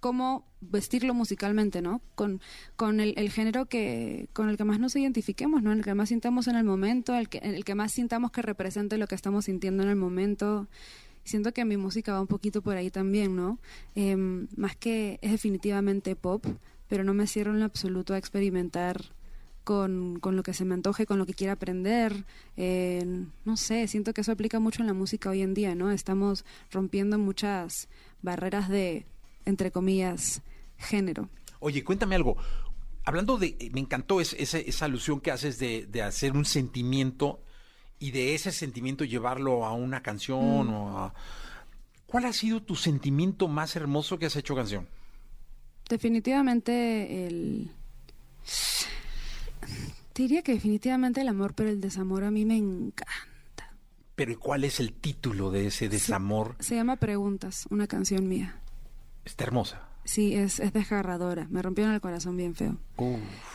[0.00, 2.00] cómo vestirlo musicalmente, ¿no?
[2.14, 2.40] Con,
[2.76, 5.72] con el, el género que, con el que más nos identifiquemos, ¿no?
[5.72, 8.30] En el que más sintamos en el momento, el que, en el que más sintamos
[8.30, 10.68] que represente lo que estamos sintiendo en el momento.
[11.24, 13.58] Siento que mi música va un poquito por ahí también, ¿no?
[13.94, 16.46] Em, más que es definitivamente pop,
[16.88, 19.15] pero no me cierro en lo absoluto a experimentar
[19.66, 22.24] con, con lo que se me antoje, con lo que quiera aprender.
[22.56, 23.04] Eh,
[23.44, 25.90] no sé, siento que eso aplica mucho en la música hoy en día, ¿no?
[25.90, 27.88] Estamos rompiendo muchas
[28.22, 29.06] barreras de,
[29.44, 30.40] entre comillas,
[30.78, 31.28] género.
[31.58, 32.36] Oye, cuéntame algo.
[33.04, 37.40] Hablando de, me encantó esa alusión que haces de, de hacer un sentimiento
[37.98, 40.74] y de ese sentimiento llevarlo a una canción Mm.
[40.74, 41.14] o a...
[42.06, 44.86] ¿Cuál ha sido tu sentimiento más hermoso que has hecho canción?
[45.88, 47.72] Definitivamente el...
[50.12, 53.74] Te diría que definitivamente el amor, pero el desamor a mí me encanta.
[54.14, 56.56] Pero ¿y ¿cuál es el título de ese desamor?
[56.58, 58.58] Se llama Preguntas, una canción mía.
[59.24, 59.82] Está hermosa.
[60.04, 61.48] Sí, es, es desgarradora.
[61.50, 62.78] Me rompieron el corazón bien feo.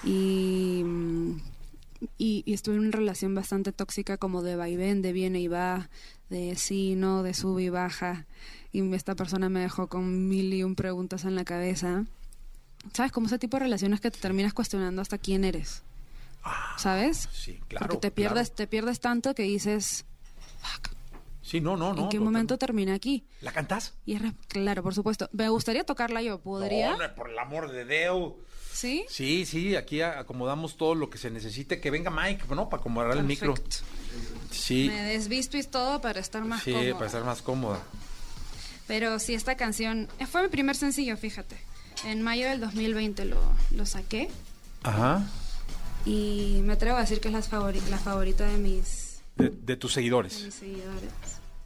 [0.04, 1.42] Y, mm,
[2.18, 5.90] y, y estuve en una relación bastante tóxica como de vaivén, de viene y va,
[6.30, 8.28] de sí, no, de sube y baja.
[8.72, 12.06] Y esta persona me dejó con mil y un preguntas en la cabeza.
[12.94, 13.12] ¿Sabes?
[13.12, 15.84] Como ese tipo de relaciones que te terminas cuestionando hasta quién eres.
[16.78, 17.30] ¿Sabes?
[17.32, 17.86] Sí, claro.
[17.88, 20.06] Porque te pierdes, te pierdes tanto que dices,
[21.42, 22.04] Sí, no, no, no.
[22.04, 23.26] ¿en qué momento termina aquí?
[23.42, 23.94] ¿La cantas?
[24.06, 25.30] Y es re- claro, por supuesto.
[25.34, 26.96] Me gustaría tocarla yo, ¿podría?
[26.96, 28.34] No, por el amor de Dios.
[28.72, 29.06] ¿Sí?
[29.10, 31.82] Sí, sí, aquí acomodamos todo lo que se necesite.
[31.82, 32.70] Que venga Mike, ¿no?
[32.70, 33.54] Para acomodar el micro.
[34.50, 36.94] Sí, Me desvisto y todo para estar más sí, cómoda.
[36.94, 37.80] para estar más cómoda.
[38.88, 41.58] Pero sí, esta canción eh, fue mi primer sencillo, fíjate.
[42.06, 43.40] En mayo del 2020 lo,
[43.72, 44.30] lo saqué
[44.84, 45.26] Ajá.
[46.06, 49.76] Y me atrevo a decir que es la, favori- la favorita de mis, De, de
[49.78, 50.44] tus de seguidores.
[50.44, 51.10] mis seguidores.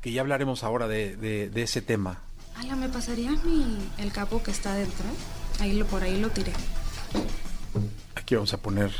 [0.02, 2.22] Que ya hablaremos ahora de, de- de ese tema.
[2.56, 5.06] Ala, ¿me pasarías mi, el capo que está dentro?
[5.60, 6.54] Ahí lo, por ahí lo tiré.
[8.16, 8.92] Aquí vamos a poner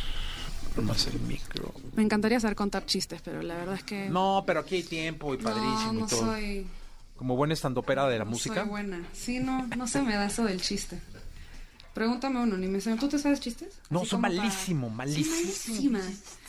[0.82, 1.74] más el micro.
[1.96, 4.10] Me encantaría saber contar chistes, pero la verdad es que...
[4.10, 6.20] No, pero aquí hay tiempo y padrísimo no, no y todo.
[6.22, 6.68] soy...
[7.16, 8.62] Como buena estandopera de la no música.
[8.62, 9.02] Soy buena.
[9.14, 11.00] Sí, no, no se me da eso del chiste.
[11.96, 12.94] Pregúntame uno, ni me sé.
[12.98, 13.80] ¿Tú te sabes chistes?
[13.90, 15.36] No, Así soy para- malísimo, malísimo.
[15.36, 16.02] Soy malísima.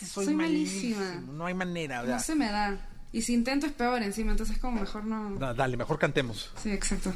[0.05, 1.14] Soy, malísima.
[1.32, 1.99] No hay manera.
[1.99, 2.18] No ¿verdad?
[2.18, 2.76] se me da.
[3.12, 5.36] Y si intento es peor encima, entonces como mejor no...
[5.38, 6.51] Da- dale, mejor cantemos.
[6.61, 7.14] Sí, exacto.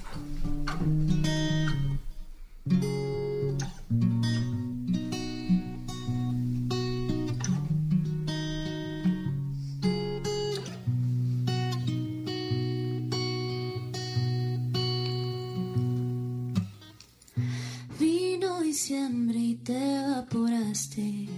[18.81, 21.29] Diciembre y te evaporaste.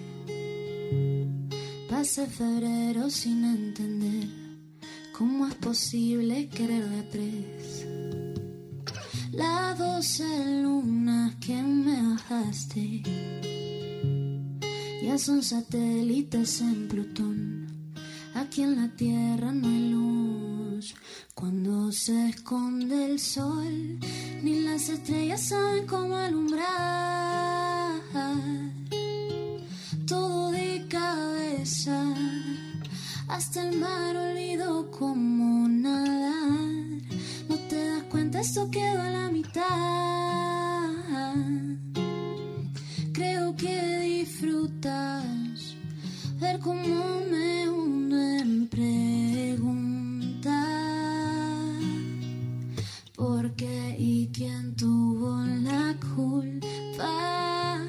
[1.90, 4.28] Pasé febrero sin entender
[5.12, 7.86] cómo es posible querer de tres.
[9.32, 13.02] Las doce lunas que me bajaste
[15.02, 17.66] ya son satélites en Plutón.
[18.34, 20.94] Aquí en la Tierra no hay luz.
[21.34, 23.98] Cuando se esconde el sol,
[24.42, 28.00] ni las estrellas saben cómo alumbrar.
[30.06, 32.04] Todo de cabeza,
[33.28, 36.42] hasta el mar olvidó cómo nadar.
[37.48, 39.62] No te das cuenta, esto quedó a la mitad.
[43.12, 45.76] Creo que disfrutas
[46.40, 49.31] ver cómo me hundo en preguntar
[54.22, 55.36] y quién tuvo
[55.68, 57.80] la culpa.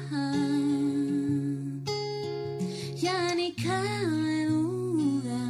[3.00, 5.42] Ya ni cabe duda,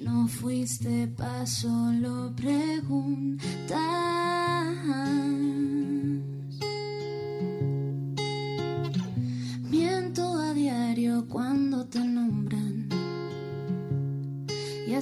[0.00, 4.19] no fuiste pa' solo preguntar.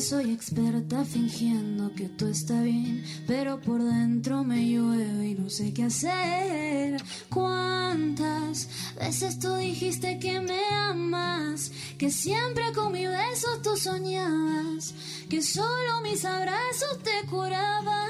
[0.08, 5.74] Soy experta fingiendo que todo está bien, pero por dentro me llueve y no sé
[5.74, 6.96] qué hacer.
[7.28, 11.70] ¿Cuántas veces tú dijiste que me amas?
[11.98, 14.94] Que siempre con mi beso tú soñabas,
[15.28, 18.08] que solo mis abrazos te curaban.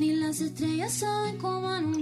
[0.00, 1.99] Ni las estrellas saben cómo alumbrar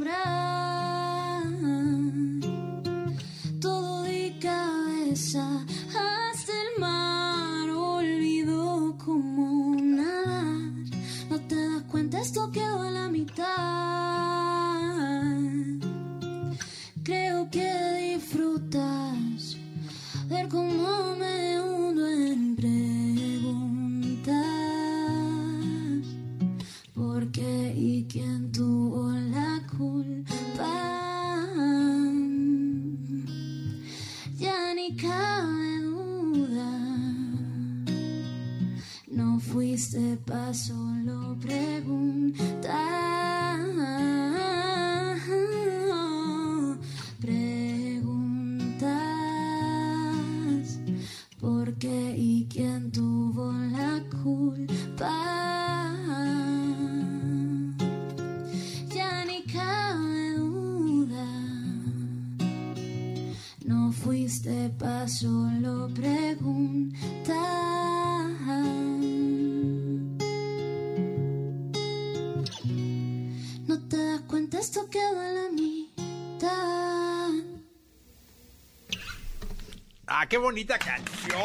[80.28, 81.38] qué bonita canción!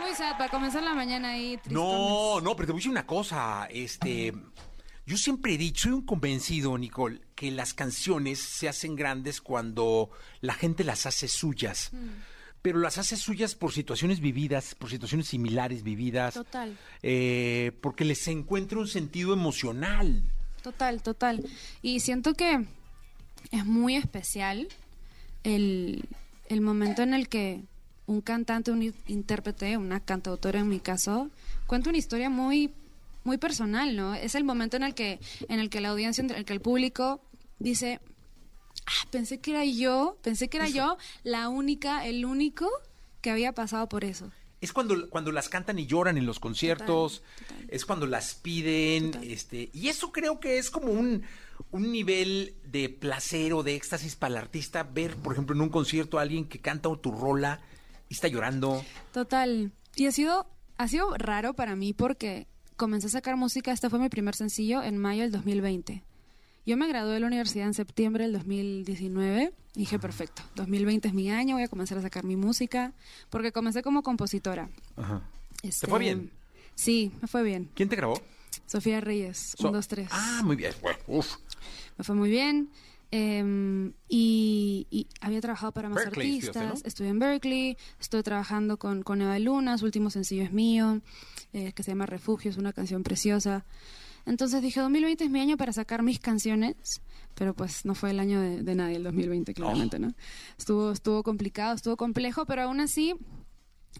[0.00, 1.58] Muy sad, para comenzar la mañana ahí.
[1.70, 3.68] No, no, pero te voy a decir una cosa.
[3.70, 4.32] Este,
[5.06, 10.10] yo siempre he dicho, soy un convencido, Nicole, que las canciones se hacen grandes cuando
[10.40, 11.90] la gente las hace suyas.
[11.92, 12.08] Mm.
[12.62, 16.34] Pero las hace suyas por situaciones vividas, por situaciones similares vividas.
[16.34, 16.76] Total.
[17.02, 20.22] eh, porque les encuentra un sentido emocional.
[20.62, 21.44] Total, total.
[21.82, 22.64] Y siento que
[23.50, 24.68] es muy especial
[25.42, 26.08] el,
[26.54, 27.64] el momento en el que
[28.06, 31.30] un cantante, un in- intérprete, una cantautora en mi caso,
[31.66, 32.72] cuenta una historia muy,
[33.24, 34.14] muy personal, ¿no?
[34.14, 36.60] Es el momento en el que, en el que la audiencia, en el que el
[36.60, 37.20] público
[37.58, 38.00] dice,
[38.86, 42.68] ah, pensé que era yo, pensé que era yo la única, el único
[43.20, 44.30] que había pasado por eso.
[44.60, 47.22] Es cuando, cuando las cantan y lloran en los conciertos,
[47.68, 51.22] es cuando las piden, este, y eso creo que es como un,
[51.70, 55.68] un nivel de placer o de éxtasis para el artista, ver, por ejemplo, en un
[55.70, 57.60] concierto a alguien que canta tu rola
[58.08, 58.84] y está llorando.
[59.12, 59.72] Total.
[59.96, 60.46] Y ha sido,
[60.76, 62.46] ha sido raro para mí porque
[62.76, 66.02] comencé a sacar música, este fue mi primer sencillo en mayo del 2020.
[66.66, 71.14] Yo me gradué de la universidad en septiembre del 2019 y dije, perfecto, 2020 es
[71.14, 72.92] mi año, voy a comenzar a sacar mi música,
[73.28, 74.70] porque comencé como compositora.
[74.96, 75.22] Ajá.
[75.62, 76.30] Este, ¿Te fue bien?
[76.74, 77.68] Sí, me fue bien.
[77.74, 78.20] ¿Quién te grabó?
[78.66, 80.08] Sofía Reyes, So- un, dos, tres.
[80.10, 80.72] Ah, muy bien.
[80.82, 81.36] Bueno, uf.
[81.98, 82.70] Me fue muy bien.
[83.10, 86.82] eh, y, y había trabajado para más Berkeley estudiaste, artistas.
[86.84, 86.88] ¿no?
[86.88, 91.00] Estuve en Berkeley, estoy trabajando con, con Eva Luna, su último sencillo es mío,
[91.52, 93.64] eh, que se llama Refugio, es una canción preciosa.
[94.26, 96.74] Entonces dije, 2020 es mi año para sacar mis canciones,
[97.34, 100.14] pero pues no fue el año de, de nadie el 2020, claramente, ¿no?
[100.58, 103.14] Estuvo, estuvo complicado, estuvo complejo, pero aún así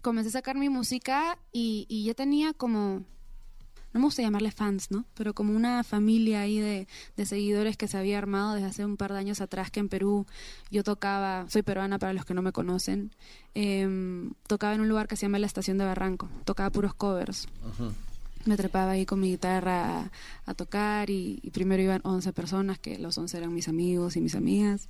[0.01, 3.05] comencé a sacar mi música y, y ya tenía como
[3.95, 5.05] no me gusta llamarle fans, ¿no?
[5.13, 6.85] Pero como una familia ahí de,
[7.15, 9.87] de seguidores que se había armado desde hace un par de años atrás que en
[9.87, 10.25] Perú
[10.69, 13.11] yo tocaba, soy peruana para los que no me conocen,
[13.53, 17.47] em, tocaba en un lugar que se llama la Estación de Barranco, tocaba puros covers.
[18.43, 20.11] Me trepaba ahí con mi guitarra a,
[20.45, 24.21] a tocar y, y primero iban 11 personas, que los 11 eran mis amigos y
[24.21, 24.89] mis amigas,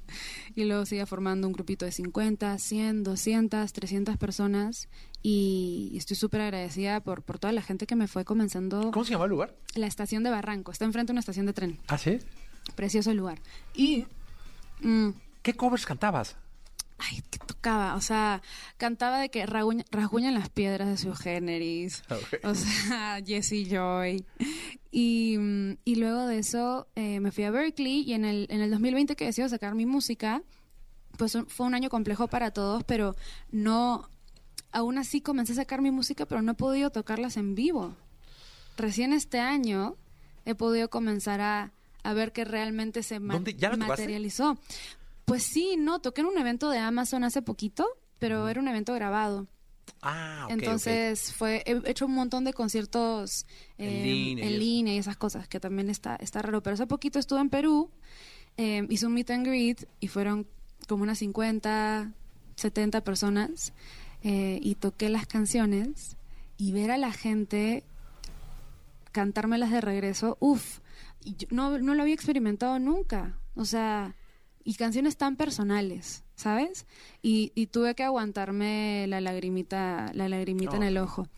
[0.55, 4.89] y luego se iba formando un grupito de 50, 100, 200, 300 personas
[5.27, 8.91] y estoy súper agradecida por, por toda la gente que me fue comenzando.
[8.91, 9.55] ¿Cómo se llama el lugar?
[9.73, 12.19] La estación de Barranco, está enfrente de una estación de tren, ¿Ah, sí?
[12.75, 13.39] precioso el lugar.
[13.73, 14.05] Y...
[14.81, 15.09] mm,
[15.41, 16.35] ¿Qué covers cantabas?
[16.99, 18.41] Ay, que tocaba, o sea,
[18.77, 22.03] cantaba de que rasguña- rasguñan las piedras de su generis,
[22.43, 24.23] o sea, Jessie Joy.
[24.91, 28.61] Y, mm, y luego de eso eh, me fui a Berkeley y en el, en
[28.61, 30.43] el 2020 que decido sacar mi música,
[31.17, 33.15] pues fue un año complejo para todos, pero
[33.51, 34.07] no,
[34.75, 37.95] aún así comencé a sacar mi música, pero no he podido tocarlas en vivo.
[38.75, 39.95] Recién este año
[40.43, 41.71] he podido comenzar a,
[42.03, 44.59] a ver que realmente se materializó.
[45.23, 47.87] Pues sí, no, toqué en un evento de Amazon hace poquito,
[48.19, 49.47] pero era un evento grabado.
[50.01, 53.45] Ah, ok, Entonces fue he hecho un montón de conciertos
[53.77, 54.59] En línea y en eso.
[54.59, 56.61] línea y esas cosas que también está está raro.
[56.61, 57.91] Pero hace poquito estuve en Perú,
[58.57, 60.47] eh, hice un meet and greet y fueron
[60.89, 62.11] como unas 50,
[62.55, 63.73] 70 personas
[64.27, 66.17] eh, y toqué las canciones
[66.57, 67.83] y ver a la gente
[69.11, 70.79] cantármelas de regreso, uff,
[71.51, 73.37] no, no lo había experimentado nunca.
[73.53, 74.15] O sea,
[74.63, 76.87] y canciones tan personales, ¿sabes?
[77.21, 81.29] Y, y tuve que aguantarme la lagrimita, la lagrimita en el ojo.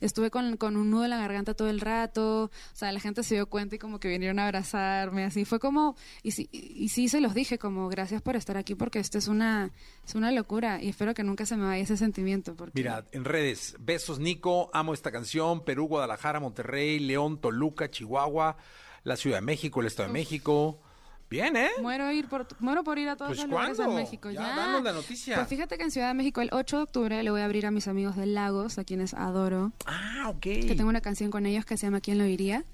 [0.00, 3.22] Estuve con, con un nudo en la garganta todo el rato, o sea, la gente
[3.22, 6.88] se dio cuenta y como que vinieron a abrazarme, así fue como, y sí, y,
[6.90, 9.70] sí se los dije, como gracias por estar aquí porque esto es una,
[10.06, 12.54] es una locura y espero que nunca se me vaya ese sentimiento.
[12.54, 18.56] Porque Mira, en redes, besos Nico, amo esta canción, Perú, Guadalajara, Monterrey, León, Toluca, Chihuahua,
[19.04, 20.80] la Ciudad de México, el Estado de México.
[21.28, 21.68] Bien, ¿eh?
[21.82, 24.30] Muero, ir por, muero por ir a todos Pues, los lugares en México.
[24.30, 25.34] Ya, Ya, danos la noticia.
[25.36, 27.66] Pues fíjate que en Ciudad de México el 8 de octubre le voy a abrir
[27.66, 29.72] a mis amigos de Lagos, a quienes adoro.
[29.86, 30.40] Ah, ok.
[30.40, 32.64] Que tengo una canción con ellos que se llama ¿Quién lo diría?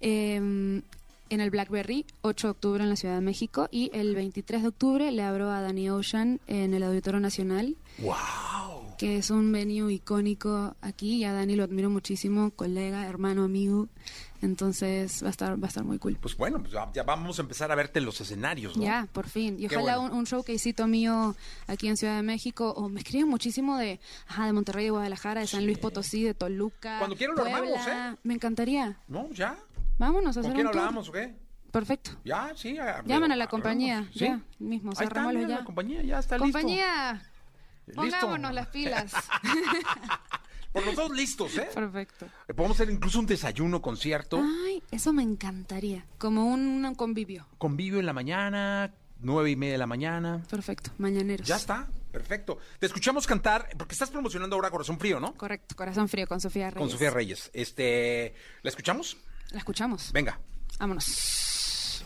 [0.00, 3.68] Eh, en el Blackberry, 8 de octubre en la Ciudad de México.
[3.70, 7.76] Y el 23 de octubre le abro a Danny Ocean en el Auditorio Nacional.
[7.98, 8.79] ¡Wow!
[9.00, 11.16] Que es un venue icónico aquí.
[11.16, 13.88] Y a Dani lo admiro muchísimo, colega, hermano, amigo.
[14.42, 16.16] Entonces va a estar, va a estar muy cool.
[16.20, 18.82] Pues bueno, pues ya, vamos a empezar a verte en los escenarios, ¿no?
[18.82, 19.56] Ya, por fin.
[19.58, 20.12] Y Qué ojalá bueno.
[20.12, 21.34] un, un showcasito mío
[21.66, 22.72] aquí en Ciudad de México.
[22.76, 26.34] O me escriben muchísimo de, ajá, de Monterrey, de Guadalajara, de San Luis Potosí, de
[26.34, 26.98] Toluca.
[26.98, 27.86] Cuando quieran lo armamos.
[27.86, 28.16] ¿eh?
[28.22, 28.98] Me encantaría.
[29.08, 29.30] ¿No?
[29.30, 29.56] ¿Ya?
[29.98, 31.08] Vámonos a ¿Con hacer quién un tour.
[31.08, 31.34] o qué?
[31.70, 32.10] Perfecto.
[32.24, 32.76] Ya, sí.
[32.78, 34.08] a- Llaman a la compañía.
[34.12, 34.20] ¿Sí?
[34.24, 34.92] Ya, mismo.
[34.96, 35.48] Ahí está, ya.
[35.48, 36.52] la compañía ya está listo.
[36.58, 37.22] Compañía.
[37.96, 38.20] Listo.
[38.20, 39.12] Pongámonos las pilas.
[40.72, 41.68] Por los dos listos, ¿eh?
[41.74, 42.26] Perfecto.
[42.54, 46.04] Podemos hacer incluso un desayuno, concierto, Ay, eso me encantaría.
[46.18, 47.46] Como un, un convivio.
[47.58, 50.40] convivio en la mañana, nueve y media de la mañana.
[50.48, 50.92] Perfecto.
[50.98, 51.44] Mañaneros.
[51.46, 52.58] Ya está, perfecto.
[52.78, 55.34] Te escuchamos cantar, porque estás promocionando ahora Corazón Frío, ¿no?
[55.34, 55.74] Correcto.
[55.74, 56.78] Corazón frío con Sofía Reyes.
[56.78, 57.50] Con Sofía Reyes.
[57.52, 59.16] Este, ¿la escuchamos?
[59.50, 60.12] La escuchamos.
[60.12, 60.38] Venga.
[60.78, 62.04] Vámonos.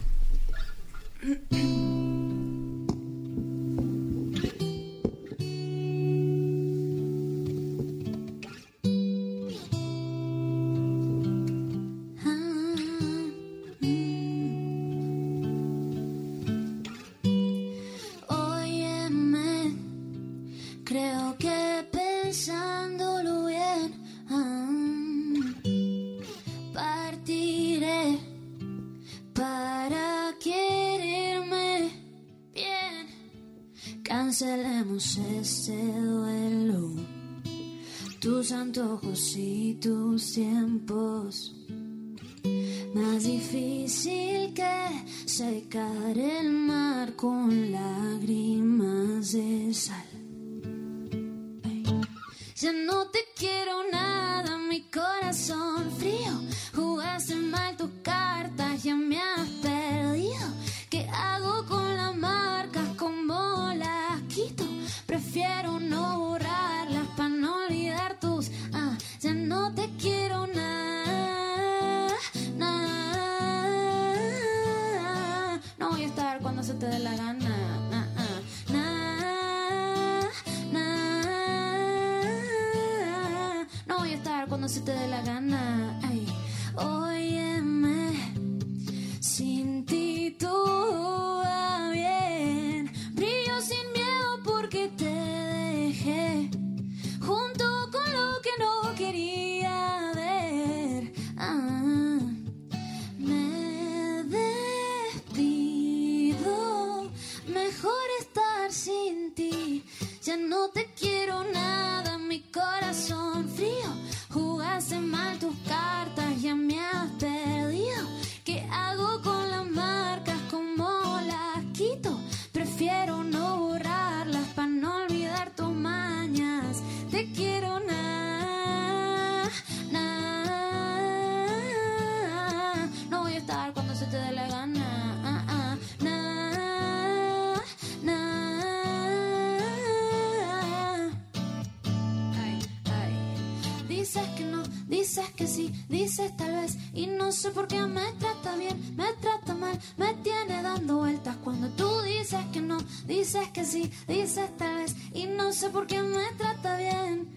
[145.14, 149.12] Dices que sí, dices tal vez y no sé por qué me trata bien, me
[149.20, 154.50] trata mal, me tiene dando vueltas cuando tú dices que no, dices que sí, dices
[154.56, 157.28] tal vez y no sé por qué me trata bien.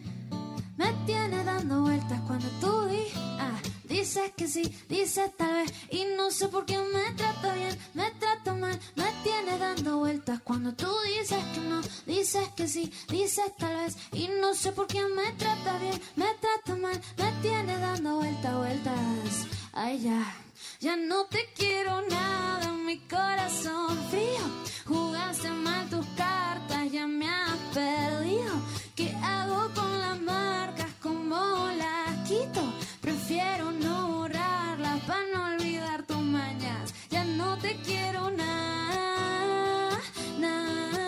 [0.75, 3.59] Me tiene dando vueltas cuando tú di, ah,
[3.99, 8.11] dices que sí, dices tal vez y no sé por qué me trata bien, me
[8.11, 10.87] trata mal, me tiene dando vueltas cuando tú
[11.17, 15.31] dices que no, dices que sí, dices tal vez y no sé por qué me
[15.31, 19.47] trata bien, me trata mal, me tiene dando vueltas, vueltas.
[19.73, 20.35] Ay ya,
[20.79, 24.45] ya no te quiero nada, mi corazón frío.
[24.85, 28.53] Jugaste mal tus cartas, ya me has perdido.
[28.95, 30.87] ¿Qué hago con las marcas?
[31.01, 32.76] ¿Cómo las quito?
[33.07, 36.93] Prefiero no borrarlas para no olvidar tus mañas.
[37.09, 39.97] Ya no te quiero nada,
[40.37, 41.07] nada.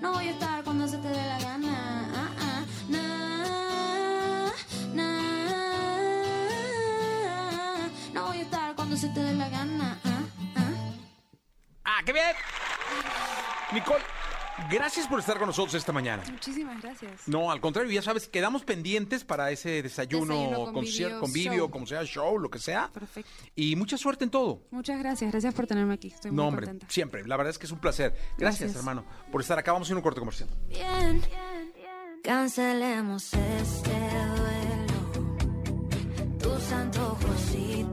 [0.00, 2.08] No voy a estar cuando se te dé la gana.
[2.88, 4.50] nah,
[4.94, 5.42] nah.
[8.14, 9.98] No voy a estar cuando se te dé la gana.
[11.84, 12.34] ¡Ah, qué bien!
[13.70, 14.02] Nicole,
[14.70, 16.22] gracias por estar con nosotros esta mañana.
[16.30, 17.26] Muchísimas gracias.
[17.28, 21.70] No, al contrario, ya sabes, quedamos pendientes para ese desayuno, Desayuno, convivio, concierto, convivio, show.
[21.70, 22.90] como sea, show, lo que sea.
[22.92, 23.30] Perfecto.
[23.54, 24.62] Y mucha suerte en todo.
[24.70, 25.30] Muchas gracias.
[25.32, 26.08] Gracias por tenerme aquí.
[26.08, 26.92] Estoy muy No, hombre, contenta.
[26.92, 27.26] siempre.
[27.26, 28.12] La verdad es que es un placer.
[28.38, 28.76] Gracias, Gracias.
[28.76, 29.72] hermano, por estar acá.
[29.72, 30.48] Vamos a ir a un corte comercial.
[30.68, 31.22] Bien,
[32.22, 33.90] cancelemos este
[34.36, 34.92] duelo.
[36.38, 37.84] Tus antojos y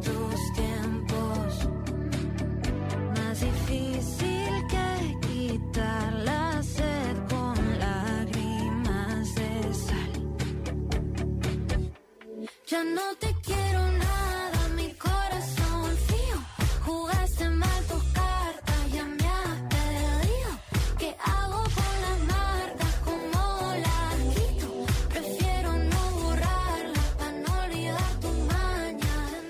[12.70, 16.38] Ya no te quiero nada, mi corazón frío.
[16.86, 20.52] Jugaste mal tus cartas, ya me has perdido.
[21.00, 22.96] ¿Qué hago con las marcas?
[23.06, 24.86] ¿Cómo las quito?
[25.10, 29.44] Prefiero no borrarlas para no olvidar tus mañas.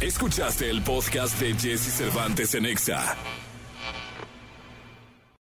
[0.00, 3.16] Escuchaste el podcast de Jesse Cervantes en Exa.